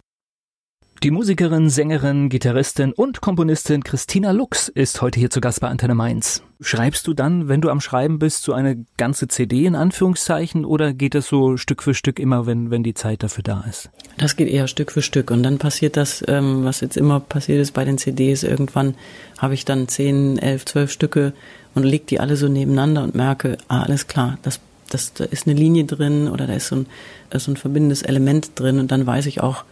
[1.01, 5.95] Die Musikerin, Sängerin, Gitarristin und Komponistin Christina Lux ist heute hier zu Gast bei Antenne
[5.95, 6.43] Mainz.
[6.59, 10.91] Schreibst du dann, wenn du am Schreiben bist, so eine ganze CD in Anführungszeichen oder
[10.91, 13.89] geht es so Stück für Stück immer, wenn, wenn die Zeit dafür da ist?
[14.17, 17.61] Das geht eher Stück für Stück und dann passiert das, ähm, was jetzt immer passiert
[17.61, 18.43] ist bei den CDs.
[18.43, 18.95] Irgendwann
[19.37, 21.31] habe ich dann zehn, elf, zwölf Stücke
[21.75, 24.59] und leg die alle so nebeneinander und merke, ah, alles klar, das,
[24.89, 26.87] das, da ist eine Linie drin oder da ist so ein,
[27.31, 29.63] ist so ein verbindendes Element drin und dann weiß ich auch,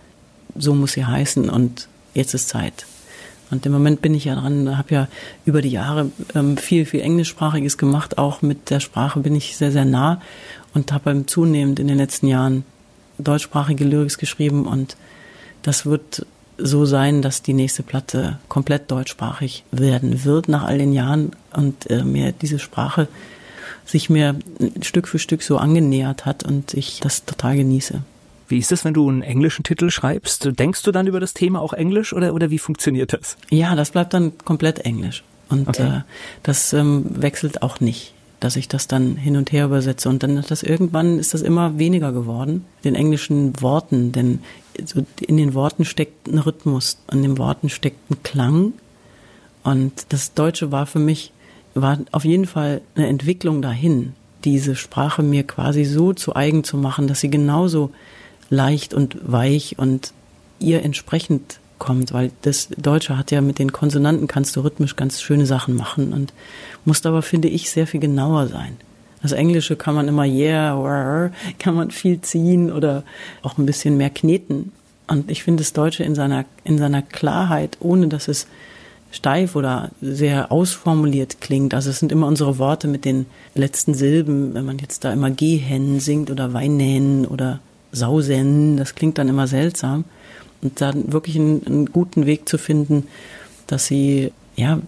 [0.57, 2.85] so muss sie heißen und jetzt ist Zeit.
[3.49, 5.07] Und im Moment bin ich ja dran, habe ja
[5.45, 8.17] über die Jahre ähm, viel, viel Englischsprachiges gemacht.
[8.17, 10.21] Auch mit der Sprache bin ich sehr, sehr nah
[10.73, 12.65] und habe zunehmend in den letzten Jahren
[13.17, 14.65] deutschsprachige Lyrics geschrieben.
[14.65, 14.97] Und
[15.61, 16.25] das wird
[16.57, 21.89] so sein, dass die nächste Platte komplett deutschsprachig werden wird nach all den Jahren und
[21.89, 23.07] äh, mir diese Sprache
[23.85, 24.35] sich mir
[24.81, 28.01] Stück für Stück so angenähert hat und ich das total genieße.
[28.47, 30.49] Wie ist es, wenn du einen englischen Titel schreibst?
[30.57, 33.38] Denkst du dann über das Thema auch Englisch oder, oder wie funktioniert das?
[33.49, 35.23] Ja, das bleibt dann komplett Englisch.
[35.49, 35.99] Und okay.
[35.99, 36.01] äh,
[36.43, 40.10] das ähm, wechselt auch nicht, dass ich das dann hin und her übersetze.
[40.10, 44.12] Und dann ist das irgendwann ist das immer weniger geworden, den englischen Worten.
[44.12, 44.39] Denn
[44.86, 48.73] so in den Worten steckt ein Rhythmus, in den Worten steckt ein Klang.
[49.63, 51.33] Und das Deutsche war für mich,
[51.73, 54.13] war auf jeden Fall eine Entwicklung dahin,
[54.45, 57.91] diese Sprache mir quasi so zu eigen zu machen, dass sie genauso
[58.49, 60.13] leicht und weich und
[60.60, 65.21] ihr entsprechend kommt, weil das Deutsche hat ja mit den Konsonanten kannst du rhythmisch ganz
[65.21, 66.33] schöne Sachen machen und
[66.86, 68.77] muss aber, finde ich, sehr viel genauer sein.
[69.21, 73.03] Das Englische kann man immer yeah, kann man viel ziehen oder
[73.41, 74.71] auch ein bisschen mehr kneten.
[75.07, 78.47] Und ich finde das Deutsche in seiner, in seiner Klarheit, ohne dass es
[79.12, 81.73] steif oder sehr ausformuliert klingt.
[81.73, 85.31] Also es sind immer unsere Worte mit den letzten Silben, wenn man jetzt da immer
[85.31, 87.60] Gehen singt oder Weinen oder
[87.91, 90.06] Sausen, das klingt dann immer seltsam.
[90.62, 93.08] Und dann wirklich einen, einen guten Weg zu finden,
[93.67, 94.80] dass sie, ja,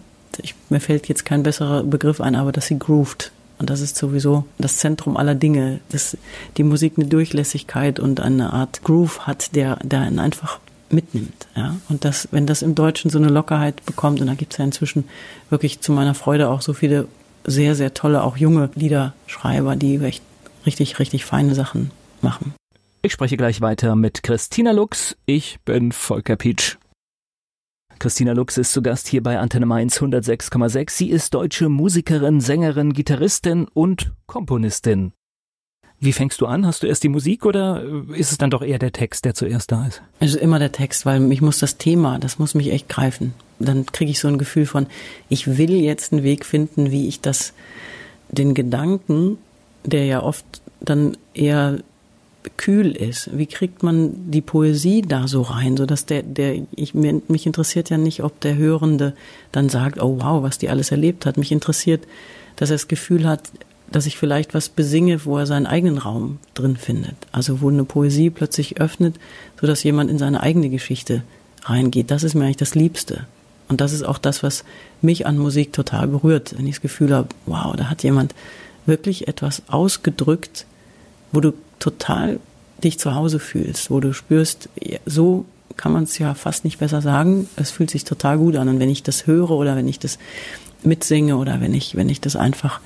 [0.42, 3.32] ich, mir fällt jetzt kein besserer Begriff ein, aber dass sie grooved.
[3.58, 6.16] Und das ist sowieso das Zentrum aller Dinge, dass
[6.56, 11.46] die Musik eine Durchlässigkeit und eine Art Groove hat, der, der einen einfach mitnimmt.
[11.54, 11.76] Ja?
[11.90, 14.64] Und das, wenn das im Deutschen so eine Lockerheit bekommt, und da gibt es ja
[14.64, 15.04] inzwischen
[15.50, 17.06] wirklich zu meiner Freude auch so viele
[17.44, 20.22] sehr, sehr tolle, auch junge Liederschreiber, die echt
[20.64, 21.90] richtig, richtig feine Sachen
[22.22, 22.54] machen.
[23.02, 25.16] Ich spreche gleich weiter mit Christina Lux.
[25.24, 26.76] Ich bin Volker Pietsch.
[27.98, 30.90] Christina Lux ist zu Gast hier bei Antenne Mainz 106,6.
[30.90, 35.12] Sie ist deutsche Musikerin, Sängerin, Gitarristin und Komponistin.
[35.98, 36.66] Wie fängst du an?
[36.66, 37.82] Hast du erst die Musik oder
[38.14, 40.02] ist es dann doch eher der Text, der zuerst da ist?
[40.18, 43.32] Es ist immer der Text, weil mich muss das Thema, das muss mich echt greifen.
[43.58, 44.86] Dann kriege ich so ein Gefühl von,
[45.30, 47.54] ich will jetzt einen Weg finden, wie ich das,
[48.28, 49.38] den Gedanken,
[49.84, 50.44] der ja oft
[50.80, 51.78] dann eher
[52.56, 53.36] kühl ist.
[53.36, 57.90] Wie kriegt man die Poesie da so rein, so dass der, der, ich, mich interessiert
[57.90, 59.14] ja nicht, ob der Hörende
[59.52, 61.36] dann sagt, oh wow, was die alles erlebt hat.
[61.36, 62.04] Mich interessiert,
[62.56, 63.50] dass er das Gefühl hat,
[63.90, 67.16] dass ich vielleicht was besinge, wo er seinen eigenen Raum drin findet.
[67.32, 69.16] Also wo eine Poesie plötzlich öffnet,
[69.60, 71.22] so dass jemand in seine eigene Geschichte
[71.64, 72.10] reingeht.
[72.10, 73.26] Das ist mir eigentlich das Liebste.
[73.68, 74.64] Und das ist auch das, was
[75.02, 78.34] mich an Musik total berührt, wenn ich das Gefühl habe, wow, da hat jemand
[78.86, 80.66] wirklich etwas ausgedrückt,
[81.32, 82.38] wo du total
[82.84, 84.68] dich zu Hause fühlst, wo du spürst,
[85.04, 85.44] so
[85.76, 87.48] kann man es ja fast nicht besser sagen.
[87.56, 88.68] Es fühlt sich total gut an.
[88.68, 90.18] Und wenn ich das höre oder wenn ich das
[90.82, 92.80] mitsinge oder wenn ich, wenn ich das einfach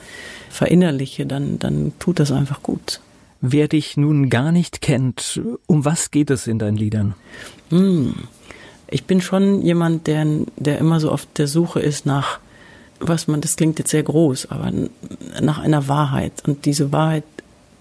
[0.50, 3.00] verinnerliche, dann, dann tut das einfach gut.
[3.40, 7.14] Wer dich nun gar nicht kennt, um was geht es in deinen Liedern?
[7.70, 8.14] Hm.
[8.88, 10.24] Ich bin schon jemand, der,
[10.56, 12.38] der immer so auf der Suche ist nach,
[13.00, 14.72] was man, das klingt jetzt sehr groß, aber
[15.42, 16.32] nach einer Wahrheit.
[16.46, 17.24] Und diese Wahrheit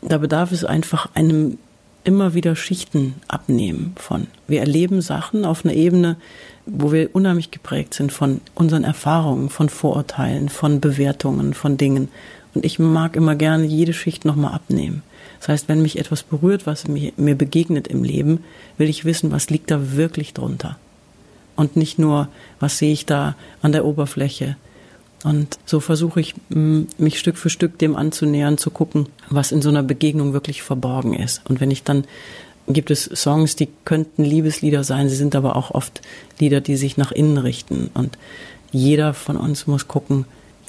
[0.07, 1.57] da bedarf es einfach einem
[2.03, 4.27] immer wieder Schichten abnehmen von.
[4.47, 6.17] Wir erleben Sachen auf einer Ebene,
[6.65, 12.09] wo wir unheimlich geprägt sind von unseren Erfahrungen, von Vorurteilen, von Bewertungen, von Dingen.
[12.53, 15.01] Und ich mag immer gerne jede Schicht nochmal abnehmen.
[15.39, 18.43] Das heißt, wenn mich etwas berührt, was mir, mir begegnet im Leben,
[18.77, 20.77] will ich wissen, was liegt da wirklich drunter.
[21.55, 24.55] Und nicht nur, was sehe ich da an der Oberfläche,
[25.23, 29.69] und so versuche ich, mich Stück für Stück dem anzunähern, zu gucken, was in so
[29.69, 31.41] einer Begegnung wirklich verborgen ist.
[31.47, 32.05] Und wenn ich dann
[32.67, 36.01] gibt es Songs, die könnten Liebeslieder sein, sie sind aber auch oft
[36.39, 37.89] Lieder, die sich nach innen richten.
[37.93, 38.17] Und
[38.71, 40.25] jeder von uns muss gucken,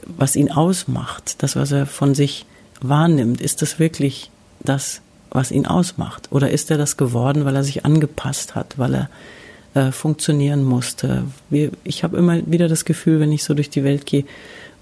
[0.06, 2.46] was ihn ausmacht, das, was er von sich
[2.80, 3.40] wahrnimmt.
[3.40, 6.28] Ist das wirklich das, was ihn ausmacht?
[6.30, 9.10] Oder ist er das geworden, weil er sich angepasst hat, weil er
[9.74, 11.24] äh, funktionieren musste.
[11.50, 14.24] Wir, ich habe immer wieder das Gefühl, wenn ich so durch die Welt gehe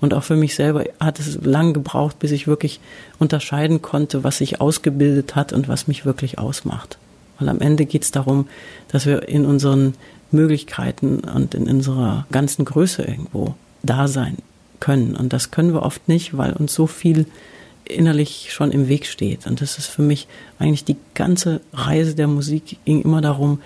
[0.02, 2.80] Und auch für mich selber hat es lang gebraucht, bis ich wirklich
[3.18, 6.98] unterscheiden konnte, was sich ausgebildet hat und was mich wirklich ausmacht.
[7.38, 8.48] Weil am Ende geht es darum,
[8.88, 9.94] dass wir in unseren
[10.32, 14.38] Möglichkeiten und in unserer ganzen Größe irgendwo da sein
[14.80, 15.14] können.
[15.14, 17.26] Und das können wir oft nicht, weil uns so viel
[17.84, 19.46] innerlich schon im Weg steht.
[19.46, 20.26] Und das ist für mich
[20.58, 23.60] eigentlich die ganze Reise der Musik ging immer darum,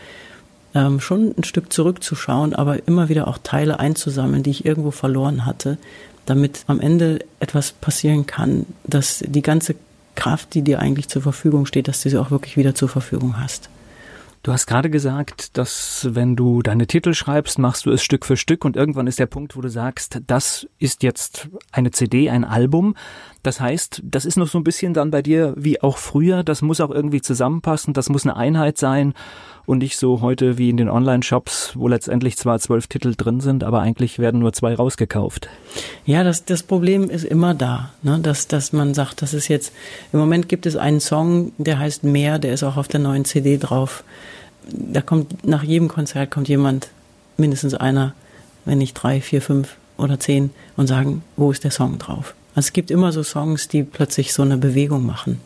[0.77, 5.47] ähm, schon ein Stück zurückzuschauen, aber immer wieder auch Teile einzusammeln, die ich irgendwo verloren
[5.47, 5.79] hatte,
[6.27, 9.75] damit am Ende etwas passieren kann, dass die ganze
[10.17, 13.41] Kraft, die dir eigentlich zur Verfügung steht, dass du sie auch wirklich wieder zur Verfügung
[13.41, 13.71] hast.
[14.43, 18.37] Du hast gerade gesagt, dass wenn du deine Titel schreibst, machst du es Stück für
[18.37, 22.45] Stück und irgendwann ist der Punkt, wo du sagst, das ist jetzt eine CD, ein
[22.45, 22.95] Album.
[23.47, 26.63] Das heißt, das ist noch so ein bisschen dann bei dir wie auch früher, das
[26.63, 29.15] muss auch irgendwie zusammenpassen, das muss eine Einheit sein
[29.67, 33.63] und nicht so heute wie in den Online-Shops, wo letztendlich zwar zwölf Titel drin sind,
[33.63, 35.49] aber eigentlich werden nur zwei rausgekauft.
[36.07, 38.19] Ja, das, das Problem ist immer da, ne?
[38.21, 39.73] dass, dass man sagt, das ist jetzt,
[40.13, 43.25] im Moment gibt es einen Song, der heißt Mehr, der ist auch auf der neuen
[43.25, 44.03] CD drauf.
[44.69, 46.89] Da kommt, nach jedem Konzert kommt jemand,
[47.37, 48.13] mindestens einer,
[48.65, 52.35] wenn nicht drei, vier, fünf oder zehn und sagen, wo ist der Song drauf?
[52.57, 55.41] Also es gibt immer so Songs, die plötzlich so eine Bewegung machen.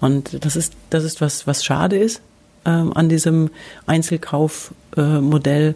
[0.00, 2.20] Und das ist, das ist was, was schade ist,
[2.64, 3.50] ähm, an diesem
[3.86, 5.74] Einzelkaufmodell, äh,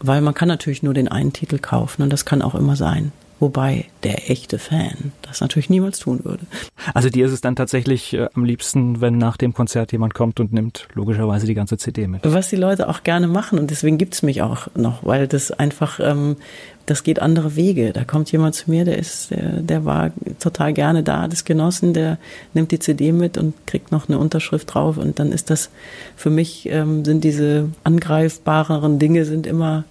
[0.00, 3.12] weil man kann natürlich nur den einen Titel kaufen und das kann auch immer sein.
[3.40, 6.44] Wobei der echte Fan das natürlich niemals tun würde.
[6.92, 10.40] Also dir ist es dann tatsächlich äh, am liebsten, wenn nach dem Konzert jemand kommt
[10.40, 12.20] und nimmt logischerweise die ganze CD mit.
[12.24, 16.00] Was die Leute auch gerne machen und deswegen gibt's mich auch noch, weil das einfach,
[16.00, 16.36] ähm,
[16.84, 17.94] das geht andere Wege.
[17.94, 21.94] Da kommt jemand zu mir, der ist, der, der war total gerne da, das genossen,
[21.94, 22.18] der
[22.52, 25.70] nimmt die CD mit und kriegt noch eine Unterschrift drauf und dann ist das
[26.14, 29.84] für mich ähm, sind diese angreifbareren Dinge sind immer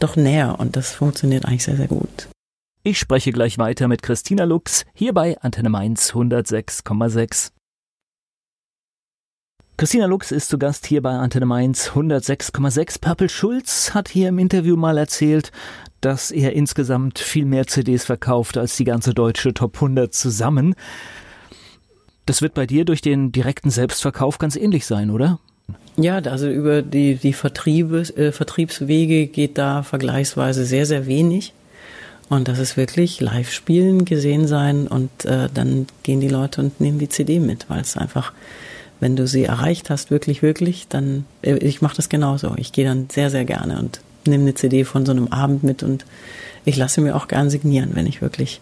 [0.00, 2.28] doch näher und das funktioniert eigentlich sehr, sehr gut.
[2.82, 7.50] Ich spreche gleich weiter mit Christina Lux hier bei Antenne Mainz 106,6.
[9.76, 13.02] Christina Lux ist zu Gast hier bei Antenne Mainz 106,6.
[13.02, 15.52] Purple Schulz hat hier im Interview mal erzählt,
[16.00, 20.74] dass er insgesamt viel mehr CDs verkauft als die ganze deutsche Top 100 zusammen.
[22.24, 25.38] Das wird bei dir durch den direkten Selbstverkauf ganz ähnlich sein, oder?
[25.98, 31.52] Ja, also über die, die Vertriebe, äh, Vertriebswege geht da vergleichsweise sehr, sehr wenig.
[32.30, 36.80] Und das ist wirklich live spielen, gesehen sein und äh, dann gehen die Leute und
[36.80, 38.32] nehmen die CD mit, weil es einfach,
[39.00, 42.54] wenn du sie erreicht hast, wirklich, wirklich, dann, äh, ich mache das genauso.
[42.56, 45.82] Ich gehe dann sehr, sehr gerne und nehme eine CD von so einem Abend mit
[45.82, 46.06] und
[46.64, 48.60] ich lasse mir auch gern signieren, wenn ich wirklich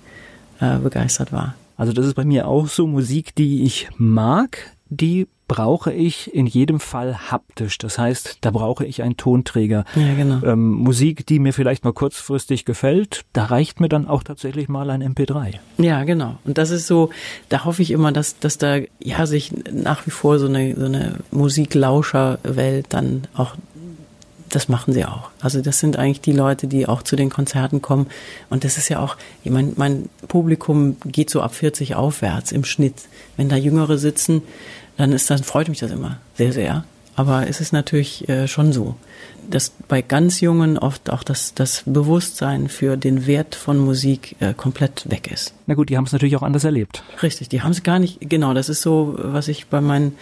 [0.60, 1.54] äh, begeistert war.
[1.76, 6.46] Also das ist bei mir auch so Musik, die ich mag, die brauche ich in
[6.46, 7.78] jedem Fall haptisch.
[7.78, 9.84] Das heißt, da brauche ich einen Tonträger.
[9.96, 10.44] Ja, genau.
[10.46, 14.90] Ähm, Musik, die mir vielleicht mal kurzfristig gefällt, da reicht mir dann auch tatsächlich mal
[14.90, 15.54] ein MP3.
[15.78, 16.36] Ja, genau.
[16.44, 17.10] Und das ist so,
[17.48, 20.84] da hoffe ich immer, dass, dass da ja sich nach wie vor so eine, so
[20.84, 23.56] eine Musiklauscherwelt dann auch
[24.50, 25.30] das machen sie auch.
[25.40, 28.06] Also das sind eigentlich die Leute, die auch zu den Konzerten kommen.
[28.50, 32.64] Und das ist ja auch, ich meine, mein Publikum geht so ab 40 aufwärts im
[32.64, 32.94] Schnitt.
[33.36, 34.42] Wenn da Jüngere sitzen,
[34.98, 36.84] dann ist das, freut mich das immer sehr, sehr.
[37.14, 38.94] Aber es ist natürlich äh, schon so,
[39.50, 44.54] dass bei ganz Jungen oft auch das, das Bewusstsein für den Wert von Musik äh,
[44.54, 45.54] komplett weg ist.
[45.66, 47.02] Na gut, die haben es natürlich auch anders erlebt.
[47.22, 50.12] Richtig, die haben es gar nicht, genau, das ist so, was ich bei meinem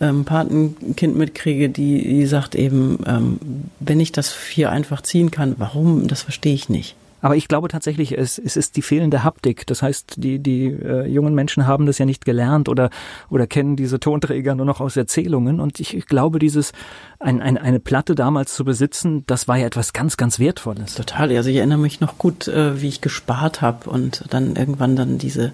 [0.00, 3.38] ähm, Patenkind mitkriege, die, die sagt eben, ähm,
[3.80, 6.96] wenn ich das hier einfach ziehen kann, warum, das verstehe ich nicht.
[7.20, 9.66] Aber ich glaube tatsächlich, es, es ist die fehlende Haptik.
[9.66, 12.90] Das heißt, die, die äh, jungen Menschen haben das ja nicht gelernt oder,
[13.30, 15.60] oder kennen diese Tonträger nur noch aus Erzählungen.
[15.60, 16.72] Und ich, ich glaube, dieses
[17.18, 20.94] ein, ein, eine Platte damals zu besitzen, das war ja etwas ganz, ganz Wertvolles.
[20.94, 21.34] Total.
[21.36, 25.18] Also ich erinnere mich noch gut, äh, wie ich gespart habe und dann irgendwann dann
[25.18, 25.52] diese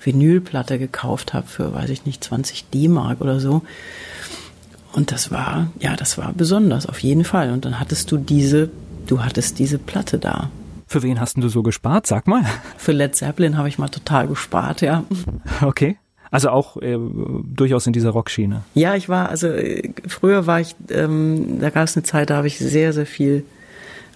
[0.00, 3.62] Vinylplatte gekauft habe für, weiß ich nicht, 20 D-Mark oder so.
[4.92, 7.50] Und das war, ja, das war besonders, auf jeden Fall.
[7.50, 8.70] Und dann hattest du diese,
[9.06, 10.50] du hattest diese Platte da.
[10.94, 12.06] Für wen hast du so gespart?
[12.06, 12.44] Sag mal.
[12.76, 15.02] Für Led Zeppelin habe ich mal total gespart, ja.
[15.60, 15.96] Okay.
[16.30, 16.96] Also auch äh,
[17.52, 18.62] durchaus in dieser Rockschiene.
[18.74, 22.36] Ja, ich war, also äh, früher war ich, ähm, da gab es eine Zeit, da
[22.36, 23.44] habe ich sehr, sehr viel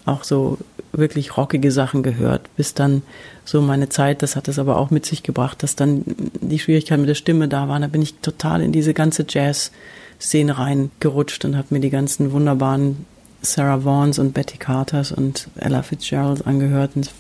[0.04, 0.56] auch so
[0.92, 3.02] wirklich rockige Sachen gehört, bis dann
[3.44, 6.04] so meine Zeit, das hat es aber auch mit sich gebracht, dass dann
[6.40, 7.82] die Schwierigkeiten mit der Stimme da waren.
[7.82, 13.04] Da bin ich total in diese ganze Jazz-Szene reingerutscht und habe mir die ganzen wunderbaren
[13.42, 17.10] Sarah Vaughns und Betty Carters und Ella Fitzgerald angehört und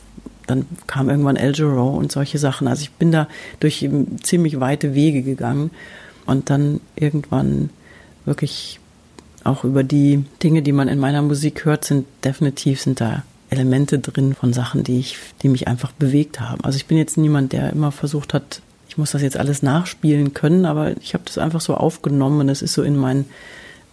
[0.46, 2.68] dann kam irgendwann El Giro und solche Sachen.
[2.68, 3.28] Also ich bin da
[3.60, 3.88] durch
[4.22, 5.70] ziemlich weite Wege gegangen
[6.26, 7.70] und dann irgendwann
[8.24, 8.80] wirklich
[9.44, 13.98] auch über die Dinge, die man in meiner Musik hört, sind definitiv sind da Elemente
[13.98, 16.62] drin von Sachen, die ich, die mich einfach bewegt haben.
[16.64, 20.34] Also ich bin jetzt niemand, der immer versucht hat, ich muss das jetzt alles nachspielen
[20.34, 23.26] können, aber ich habe das einfach so aufgenommen und es ist so in mein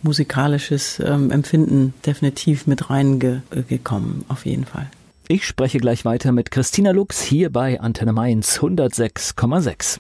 [0.05, 4.89] musikalisches ähm, Empfinden definitiv mit reingekommen, auf jeden Fall.
[5.27, 9.99] Ich spreche gleich weiter mit Christina Lux hier bei Antenne Mainz 106,6.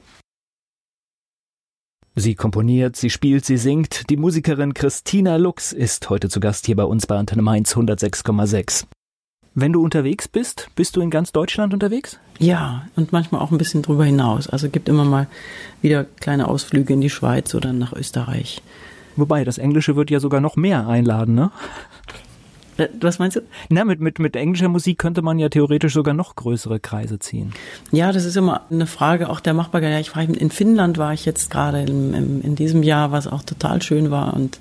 [2.17, 4.09] Sie komponiert, sie spielt, sie singt.
[4.09, 8.85] Die Musikerin Christina Lux ist heute zu Gast hier bei uns bei Antenne Mainz 106,6.
[9.53, 12.19] Wenn du unterwegs bist, bist du in ganz Deutschland unterwegs?
[12.39, 14.47] Ja, und manchmal auch ein bisschen drüber hinaus.
[14.47, 15.27] Also gibt immer mal
[15.81, 18.61] wieder kleine Ausflüge in die Schweiz oder nach Österreich.
[19.15, 21.51] Wobei, das Englische wird ja sogar noch mehr einladen, ne?
[22.77, 23.41] Äh, was meinst du?
[23.69, 27.53] Na, mit, mit, mit englischer Musik könnte man ja theoretisch sogar noch größere Kreise ziehen.
[27.91, 29.91] Ja, das ist immer eine Frage auch der Machbarkeit.
[29.91, 33.27] Ja, ich frage, in Finnland war ich jetzt gerade in, in, in diesem Jahr, was
[33.27, 34.59] auch total schön war und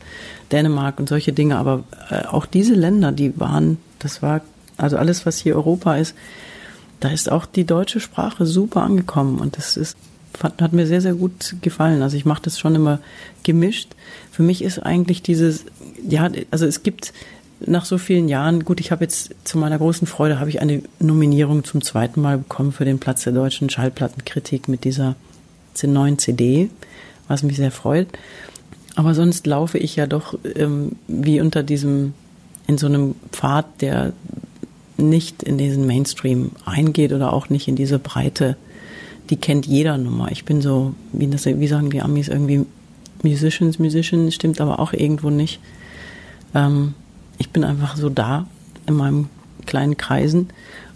[0.52, 1.57] Dänemark und solche Dinge.
[1.57, 4.42] Aber äh, auch diese Länder, die waren, das war,
[4.76, 6.14] also alles, was hier Europa ist,
[7.00, 9.96] da ist auch die deutsche Sprache super angekommen und das ist
[10.43, 12.03] hat mir sehr, sehr gut gefallen.
[12.03, 13.01] Also ich mache das schon immer
[13.43, 13.91] gemischt.
[14.30, 15.64] Für mich ist eigentlich dieses,
[16.09, 17.12] ja, also es gibt
[17.61, 20.82] nach so vielen Jahren, gut, ich habe jetzt zu meiner großen Freude, habe ich eine
[20.99, 25.16] Nominierung zum zweiten Mal bekommen für den Platz der deutschen Schallplattenkritik mit dieser
[25.82, 26.70] neuen CD,
[27.28, 28.09] was mich sehr freut.
[28.97, 32.14] Aber sonst laufe ich ja doch ähm, wie unter diesem,
[32.66, 34.12] in so einem Pfad, der
[34.97, 38.57] nicht in diesen Mainstream eingeht oder auch nicht in diese Breite,
[39.31, 40.31] die kennt jeder Nummer.
[40.31, 42.66] Ich bin so, wie, das, wie sagen die Amis, irgendwie
[43.22, 45.61] Musicians, Musician, stimmt aber auch irgendwo nicht.
[46.55, 46.95] Ähm,
[47.39, 48.47] ich bin einfach so da
[48.87, 49.29] in meinem
[49.66, 50.49] kleinen Kreisen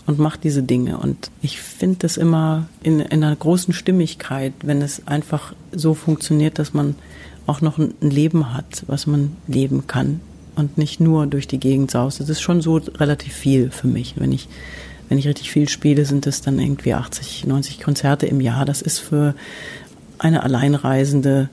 [0.07, 0.99] und mache diese Dinge.
[0.99, 6.59] Und ich finde das immer in, in einer großen Stimmigkeit, wenn es einfach so funktioniert,
[6.59, 6.97] dass man
[7.47, 10.20] auch noch ein Leben hat, was man leben kann
[10.55, 12.20] und nicht nur durch die Gegend saust.
[12.20, 14.14] Das ist schon so relativ viel für mich.
[14.16, 14.49] Wenn ich,
[15.09, 18.64] wenn ich richtig viel spiele, sind es dann irgendwie 80, 90 Konzerte im Jahr.
[18.64, 19.34] Das ist für
[20.18, 21.48] eine alleinreisende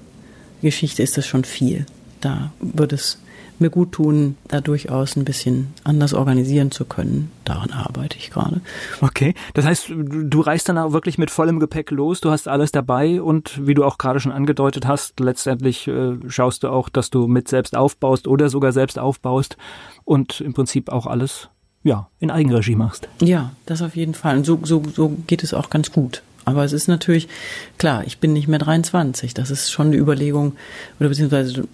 [0.62, 1.86] Geschichte ist das schon viel.
[2.22, 3.20] Da würde es
[3.60, 7.32] mir gut tun, da durchaus ein bisschen anders organisieren zu können.
[7.46, 8.62] Daran arbeite ich gerade.
[9.02, 12.72] Okay, das heißt, du reist dann auch wirklich mit vollem Gepäck los, du hast alles
[12.72, 17.10] dabei und wie du auch gerade schon angedeutet hast, letztendlich äh, schaust du auch, dass
[17.10, 19.58] du mit selbst aufbaust oder sogar selbst aufbaust
[20.04, 21.50] und im Prinzip auch alles
[21.86, 23.08] ja, in Eigenregie machst.
[23.22, 24.38] Ja, das auf jeden Fall.
[24.38, 26.24] Und so, so, so geht es auch ganz gut.
[26.44, 27.28] Aber es ist natürlich,
[27.78, 29.36] klar, ich bin nicht mehr 23.
[29.36, 30.54] Das ist schon eine Überlegung,
[31.00, 31.68] oder beziehungsweise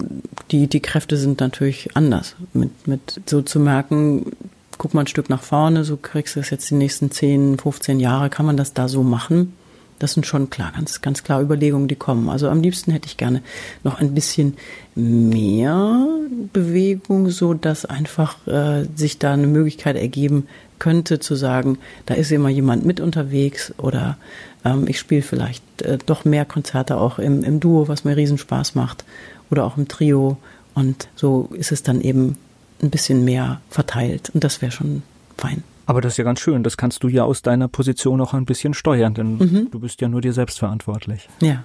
[0.52, 2.36] die, die Kräfte sind natürlich anders.
[2.54, 4.34] Mit, mit so zu merken,
[4.78, 8.00] guck mal ein Stück nach vorne, so kriegst du das jetzt die nächsten 10, 15
[8.02, 9.54] Jahre, kann man das da so machen?
[10.02, 12.28] Das sind schon klar, ganz, ganz klar Überlegungen, die kommen.
[12.28, 13.44] Also am liebsten hätte ich gerne
[13.84, 14.58] noch ein bisschen
[14.96, 16.08] mehr
[16.54, 20.48] Bewegung, so dass einfach äh, sich da eine Möglichkeit ergeben
[20.80, 21.78] könnte, zu sagen,
[22.08, 24.18] da ist immer jemand mit unterwegs oder
[24.66, 28.40] ähm, ich spiele vielleicht äh, doch mehr Konzerte auch im, im Duo, was mir riesen
[28.40, 29.06] Spaß macht
[29.52, 30.38] oder auch im Trio.
[30.74, 32.38] Und so ist es dann eben
[32.82, 34.32] ein bisschen mehr verteilt.
[34.34, 35.04] Und das wäre schon
[35.38, 35.62] fein.
[35.86, 36.64] Aber das ist ja ganz schön.
[36.64, 39.68] Das kannst du ja aus deiner Position auch ein bisschen steuern, denn mhm.
[39.72, 41.28] du bist ja nur dir selbst verantwortlich.
[41.42, 41.64] Ja.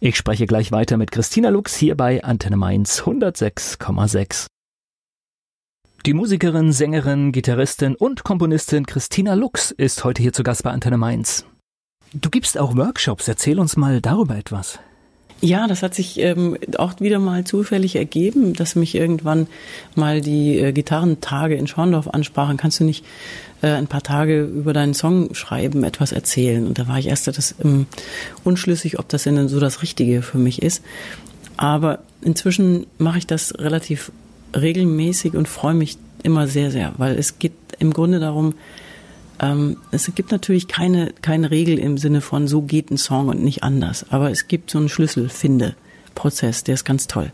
[0.00, 4.46] Ich spreche gleich weiter mit Christina Lux hier bei Antenne Mainz 106,6.
[6.04, 10.98] Die Musikerin, Sängerin, Gitarristin und Komponistin Christina Lux ist heute hier zu Gast bei Antenne
[10.98, 11.46] Mainz.
[12.12, 13.26] Du gibst auch Workshops.
[13.26, 14.78] Erzähl uns mal darüber etwas.
[15.40, 19.46] Ja, das hat sich ähm, auch wieder mal zufällig ergeben, dass mich irgendwann
[19.94, 22.56] mal die äh, Gitarrentage in Schorndorf ansprachen.
[22.56, 23.04] Kannst du nicht
[23.64, 26.66] äh, ein paar Tage über deinen Song schreiben, etwas erzählen?
[26.66, 27.86] Und da war ich erst das ähm,
[28.44, 30.84] unschlüssig, ob das denn so das Richtige für mich ist.
[31.56, 34.12] Aber inzwischen mache ich das relativ
[34.54, 38.54] regelmäßig und freue mich immer sehr, sehr, weil es geht im Grunde darum,
[39.40, 43.42] ähm, es gibt natürlich keine, keine Regel im Sinne von, so geht ein Song und
[43.42, 44.06] nicht anders.
[44.10, 47.32] Aber es gibt so einen Schlüsselfinde-Prozess, der ist ganz toll.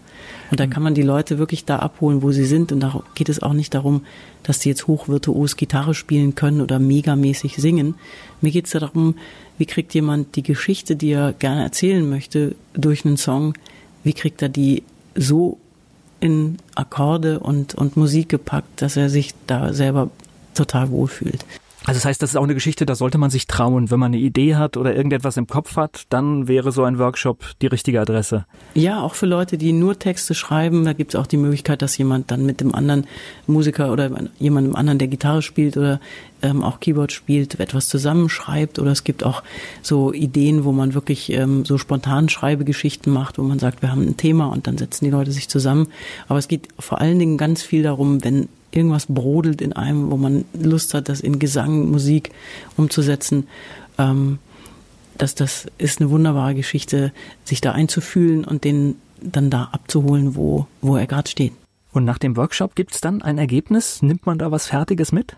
[0.51, 2.73] Und da kann man die Leute wirklich da abholen, wo sie sind.
[2.73, 4.03] Und da geht es auch nicht darum,
[4.43, 7.95] dass die jetzt hochvirtuos Gitarre spielen können oder megamäßig singen.
[8.41, 9.15] Mir geht es darum,
[9.59, 13.55] wie kriegt jemand die Geschichte, die er gerne erzählen möchte, durch einen Song,
[14.03, 14.83] wie kriegt er die
[15.15, 15.59] so
[16.21, 20.11] in Akkorde und, und Musik gepackt, dass er sich da selber
[20.55, 21.45] total wohlfühlt.
[21.87, 23.91] Also das heißt, das ist auch eine Geschichte, da sollte man sich trauen.
[23.91, 27.43] Wenn man eine Idee hat oder irgendetwas im Kopf hat, dann wäre so ein Workshop
[27.62, 28.45] die richtige Adresse.
[28.74, 31.97] Ja, auch für Leute, die nur Texte schreiben, da gibt es auch die Möglichkeit, dass
[31.97, 33.07] jemand dann mit dem anderen
[33.47, 36.01] Musiker oder jemandem anderen, der Gitarre spielt oder
[36.43, 38.78] ähm, auch Keyboard spielt, etwas zusammenschreibt.
[38.78, 39.43] Oder es gibt auch
[39.81, 44.07] so Ideen, wo man wirklich ähm, so spontan Schreibegeschichten macht, wo man sagt, wir haben
[44.07, 45.89] ein Thema und dann setzen die Leute sich zusammen.
[46.28, 50.16] Aber es geht vor allen Dingen ganz viel darum, wenn irgendwas brodelt in einem, wo
[50.16, 52.31] man Lust hat, das in Gesang, Musik
[52.77, 53.47] umzusetzen.
[53.99, 54.39] Ähm,
[55.18, 57.12] dass das ist eine wunderbare Geschichte,
[57.45, 61.53] sich da einzufühlen und den dann da abzuholen, wo, wo er gerade steht.
[61.93, 64.01] Und nach dem Workshop gibt es dann ein Ergebnis?
[64.01, 65.37] Nimmt man da was Fertiges mit?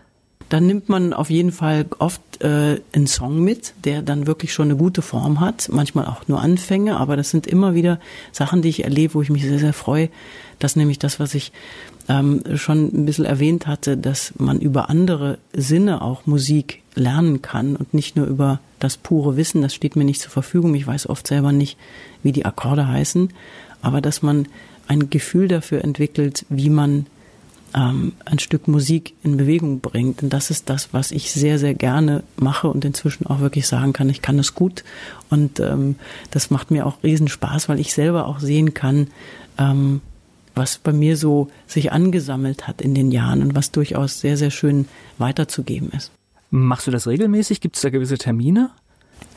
[0.53, 4.67] Dann nimmt man auf jeden Fall oft äh, einen Song mit, der dann wirklich schon
[4.67, 5.67] eine gute Form hat.
[5.71, 7.99] Manchmal auch nur Anfänge, aber das sind immer wieder
[8.31, 10.09] Sachen, die ich erlebe, wo ich mich sehr, sehr freue.
[10.59, 11.53] Das nämlich das, was ich
[12.07, 17.75] ähm, schon ein bisschen erwähnt hatte, dass man über andere Sinne auch Musik lernen kann
[17.75, 20.75] und nicht nur über das pure Wissen, das steht mir nicht zur Verfügung.
[20.75, 21.79] Ich weiß oft selber nicht,
[22.21, 23.29] wie die Akkorde heißen,
[23.81, 24.47] aber dass man
[24.87, 27.07] ein Gefühl dafür entwickelt, wie man
[27.75, 30.23] ähm, ein Stück Musik in Bewegung bringt.
[30.23, 33.93] Und das ist das, was ich sehr, sehr gerne mache und inzwischen auch wirklich sagen
[33.93, 34.83] kann, ich kann es gut.
[35.29, 35.95] Und ähm,
[36.31, 39.07] das macht mir auch riesen Spaß, weil ich selber auch sehen kann,
[39.57, 40.01] ähm,
[40.55, 44.51] was bei mir so sich angesammelt hat in den Jahren und was durchaus sehr, sehr
[44.51, 46.11] schön weiterzugeben ist.
[46.51, 47.61] Machst du das regelmäßig?
[47.61, 48.69] Gibt es da gewisse Termine?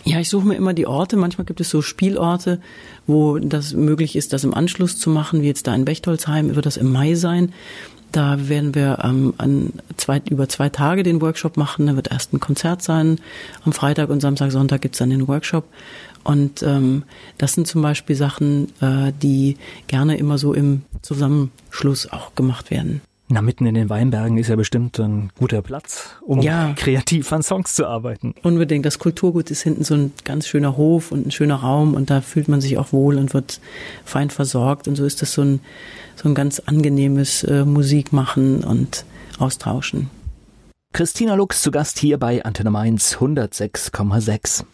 [0.04, 1.16] Ja, ich suche mir immer die Orte.
[1.16, 2.60] Manchmal gibt es so Spielorte,
[3.06, 6.66] wo das möglich ist, das im Anschluss zu machen, wie jetzt da in Bechtolzheim, wird
[6.66, 7.52] das im Mai sein.
[8.16, 11.86] Da werden wir ähm, an zwei, über zwei Tage den Workshop machen.
[11.86, 13.20] Da wird erst ein Konzert sein.
[13.62, 15.64] Am Freitag und Samstag, Sonntag gibt's dann den Workshop.
[16.24, 17.02] Und ähm,
[17.36, 23.02] das sind zum Beispiel Sachen, äh, die gerne immer so im Zusammenschluss auch gemacht werden.
[23.28, 26.72] Na, mitten in den Weinbergen ist ja bestimmt ein guter Platz, um ja.
[26.76, 28.34] kreativ an Songs zu arbeiten.
[28.42, 28.86] Unbedingt.
[28.86, 32.20] Das Kulturgut ist hinten so ein ganz schöner Hof und ein schöner Raum und da
[32.20, 33.60] fühlt man sich auch wohl und wird
[34.04, 34.86] fein versorgt.
[34.86, 35.60] Und so ist das so ein,
[36.14, 39.04] so ein ganz angenehmes äh, Musikmachen und
[39.38, 40.08] Austauschen.
[40.92, 44.64] Christina Lux zu Gast hier bei Antenne Mainz 106,6.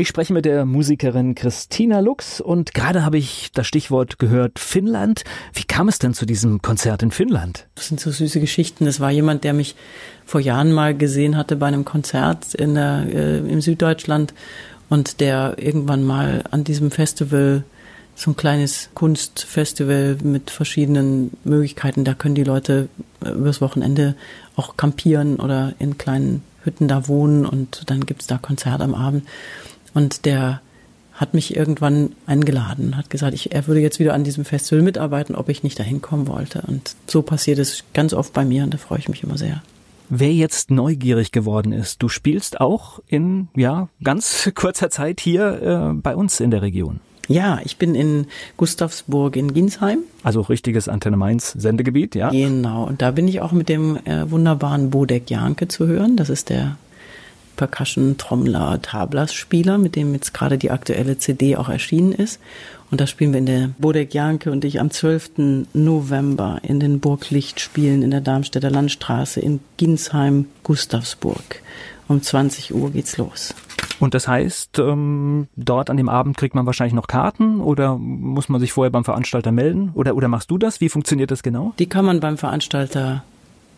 [0.00, 5.24] Ich spreche mit der Musikerin Christina Lux und gerade habe ich das Stichwort gehört Finnland.
[5.54, 7.66] Wie kam es denn zu diesem Konzert in Finnland?
[7.74, 8.84] Das sind so süße Geschichten.
[8.84, 9.74] Das war jemand, der mich
[10.24, 14.34] vor Jahren mal gesehen hatte bei einem Konzert in der, äh, im Süddeutschland
[14.88, 17.64] und der irgendwann mal an diesem Festival
[18.14, 22.04] so ein kleines Kunstfestival mit verschiedenen Möglichkeiten.
[22.04, 22.88] Da können die Leute
[23.24, 24.14] äh, übers Wochenende
[24.54, 29.24] auch campieren oder in kleinen Hütten da wohnen und dann gibt's da Konzert am Abend.
[29.98, 30.60] Und der
[31.12, 35.34] hat mich irgendwann eingeladen, hat gesagt, ich, er würde jetzt wieder an diesem Festival mitarbeiten,
[35.34, 36.62] ob ich nicht dahin kommen wollte.
[36.68, 39.60] Und so passiert es ganz oft bei mir und da freue ich mich immer sehr.
[40.08, 45.94] Wer jetzt neugierig geworden ist, du spielst auch in ja ganz kurzer Zeit hier äh,
[46.00, 47.00] bei uns in der Region.
[47.26, 50.04] Ja, ich bin in Gustavsburg in Ginsheim.
[50.22, 52.30] Also richtiges Antenne Mainz Sendegebiet, ja.
[52.30, 56.16] Genau, und da bin ich auch mit dem äh, wunderbaren Bodek Janke zu hören.
[56.16, 56.76] Das ist der
[57.58, 62.40] Percussion, Trommler, Tablas-Spieler, mit dem jetzt gerade die aktuelle CD auch erschienen ist.
[62.90, 65.66] Und das spielen wir in der Bodek Janke und ich am 12.
[65.74, 71.62] November in den Burglichtspielen in der Darmstädter Landstraße in Ginsheim, Gustavsburg.
[72.08, 73.54] Um 20 Uhr geht's los.
[74.00, 78.48] Und das heißt, ähm, dort an dem Abend kriegt man wahrscheinlich noch Karten oder muss
[78.48, 79.90] man sich vorher beim Veranstalter melden?
[79.94, 80.80] Oder, oder machst du das?
[80.80, 81.74] Wie funktioniert das genau?
[81.78, 83.24] Die kann man beim Veranstalter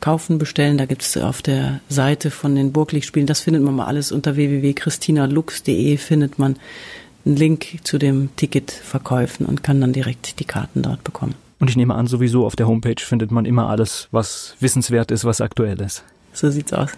[0.00, 0.78] kaufen, bestellen.
[0.78, 4.36] Da gibt es auf der Seite von den Burglichtspielen, das findet man mal alles unter
[4.36, 6.56] www.christinalux.de findet man
[7.24, 11.34] einen Link zu dem Ticketverkäufen und kann dann direkt die Karten dort bekommen.
[11.58, 15.24] Und ich nehme an, sowieso auf der Homepage findet man immer alles, was wissenswert ist,
[15.24, 16.04] was aktuell ist.
[16.32, 16.90] So sieht's aus.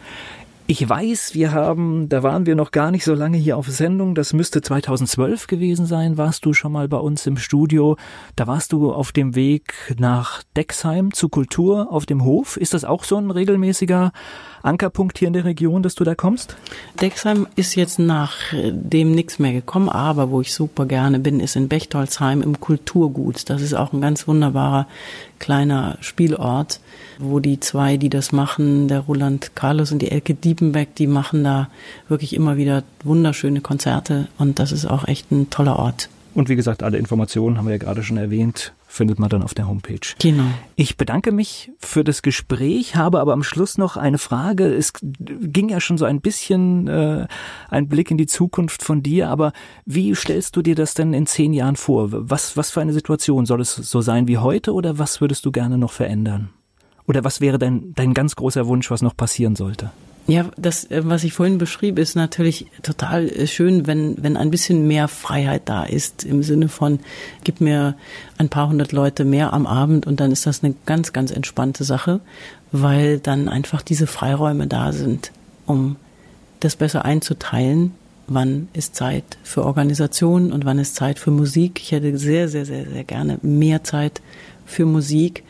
[0.69, 4.15] Ich weiß, wir haben, da waren wir noch gar nicht so lange hier auf Sendung.
[4.15, 6.17] Das müsste 2012 gewesen sein.
[6.17, 7.97] Warst du schon mal bei uns im Studio?
[8.37, 12.57] Da warst du auf dem Weg nach Dexheim zu Kultur auf dem Hof.
[12.57, 14.13] Ist das auch so ein regelmäßiger
[14.63, 16.57] Ankerpunkt hier in der Region, dass du da kommst?
[17.01, 21.57] Dexheim ist jetzt nach dem nichts mehr gekommen, aber wo ich super gerne bin, ist
[21.57, 23.51] in Bechtolzheim im Kulturgut.
[23.51, 24.87] Das ist auch ein ganz wunderbarer
[25.39, 26.81] kleiner Spielort,
[27.19, 31.45] wo die zwei, die das machen, der Roland Carlos und die Elke Diepenbeck, die machen
[31.45, 31.69] da
[32.09, 36.09] wirklich immer wieder wunderschöne Konzerte und das ist auch echt ein toller Ort.
[36.35, 39.55] Und wie gesagt, alle Informationen haben wir ja gerade schon erwähnt, findet man dann auf
[39.55, 40.01] der Homepage.
[40.21, 40.45] Genau.
[40.77, 44.67] Ich bedanke mich für das Gespräch, habe aber am Schluss noch eine Frage.
[44.67, 47.27] Es ging ja schon so ein bisschen äh,
[47.71, 49.53] ein Blick in die Zukunft von dir, aber
[49.87, 52.09] wie stellst du dir das denn in zehn Jahren vor?
[52.11, 55.53] Was, was für eine Situation soll es so sein wie heute oder was würdest du
[55.53, 56.51] gerne noch verändern?
[57.07, 59.91] Oder was wäre dein, dein ganz großer Wunsch, was noch passieren sollte?
[60.27, 64.51] Ja, das, äh, was ich vorhin beschrieb, ist natürlich total äh, schön, wenn, wenn ein
[64.51, 67.01] bisschen mehr Freiheit da ist, im Sinne von,
[67.45, 67.97] gib mir
[68.39, 71.83] ein paar hundert Leute mehr am Abend und dann ist das eine ganz, ganz entspannte
[71.85, 72.21] Sache,
[72.71, 75.33] weil dann einfach diese Freiräume da sind,
[75.67, 75.97] um
[76.61, 77.93] das besser einzuteilen.
[78.29, 81.81] Wann ist Zeit für Organisation und wann ist Zeit für Musik?
[81.83, 84.23] Ich hätte sehr, sehr, sehr, sehr gerne mehr Zeit
[84.65, 85.43] für Musik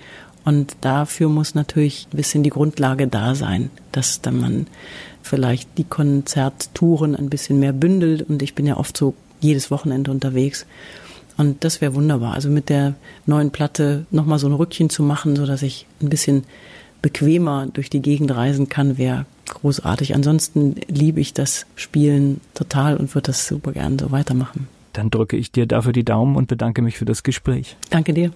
[0.45, 4.67] Und dafür muss natürlich ein bisschen die Grundlage da sein, dass dann man
[5.23, 8.23] vielleicht die Konzerttouren ein bisschen mehr bündelt.
[8.29, 10.67] Und ich bin ja oft so jedes Wochenende unterwegs.
[11.37, 12.35] Und das wäre wunderbar.
[12.35, 12.95] Also mit der
[13.27, 16.45] neuen Platte nochmal so ein Rückchen zu machen, so dass ich ein bisschen
[17.01, 20.15] bequemer durch die Gegend reisen kann, wäre großartig.
[20.15, 24.69] Ansonsten liebe ich das Spielen total und würde das super gern so weitermachen.
[24.93, 27.77] Dann drücke ich dir dafür die Daumen und bedanke mich für das Gespräch.
[27.91, 28.31] Danke dir.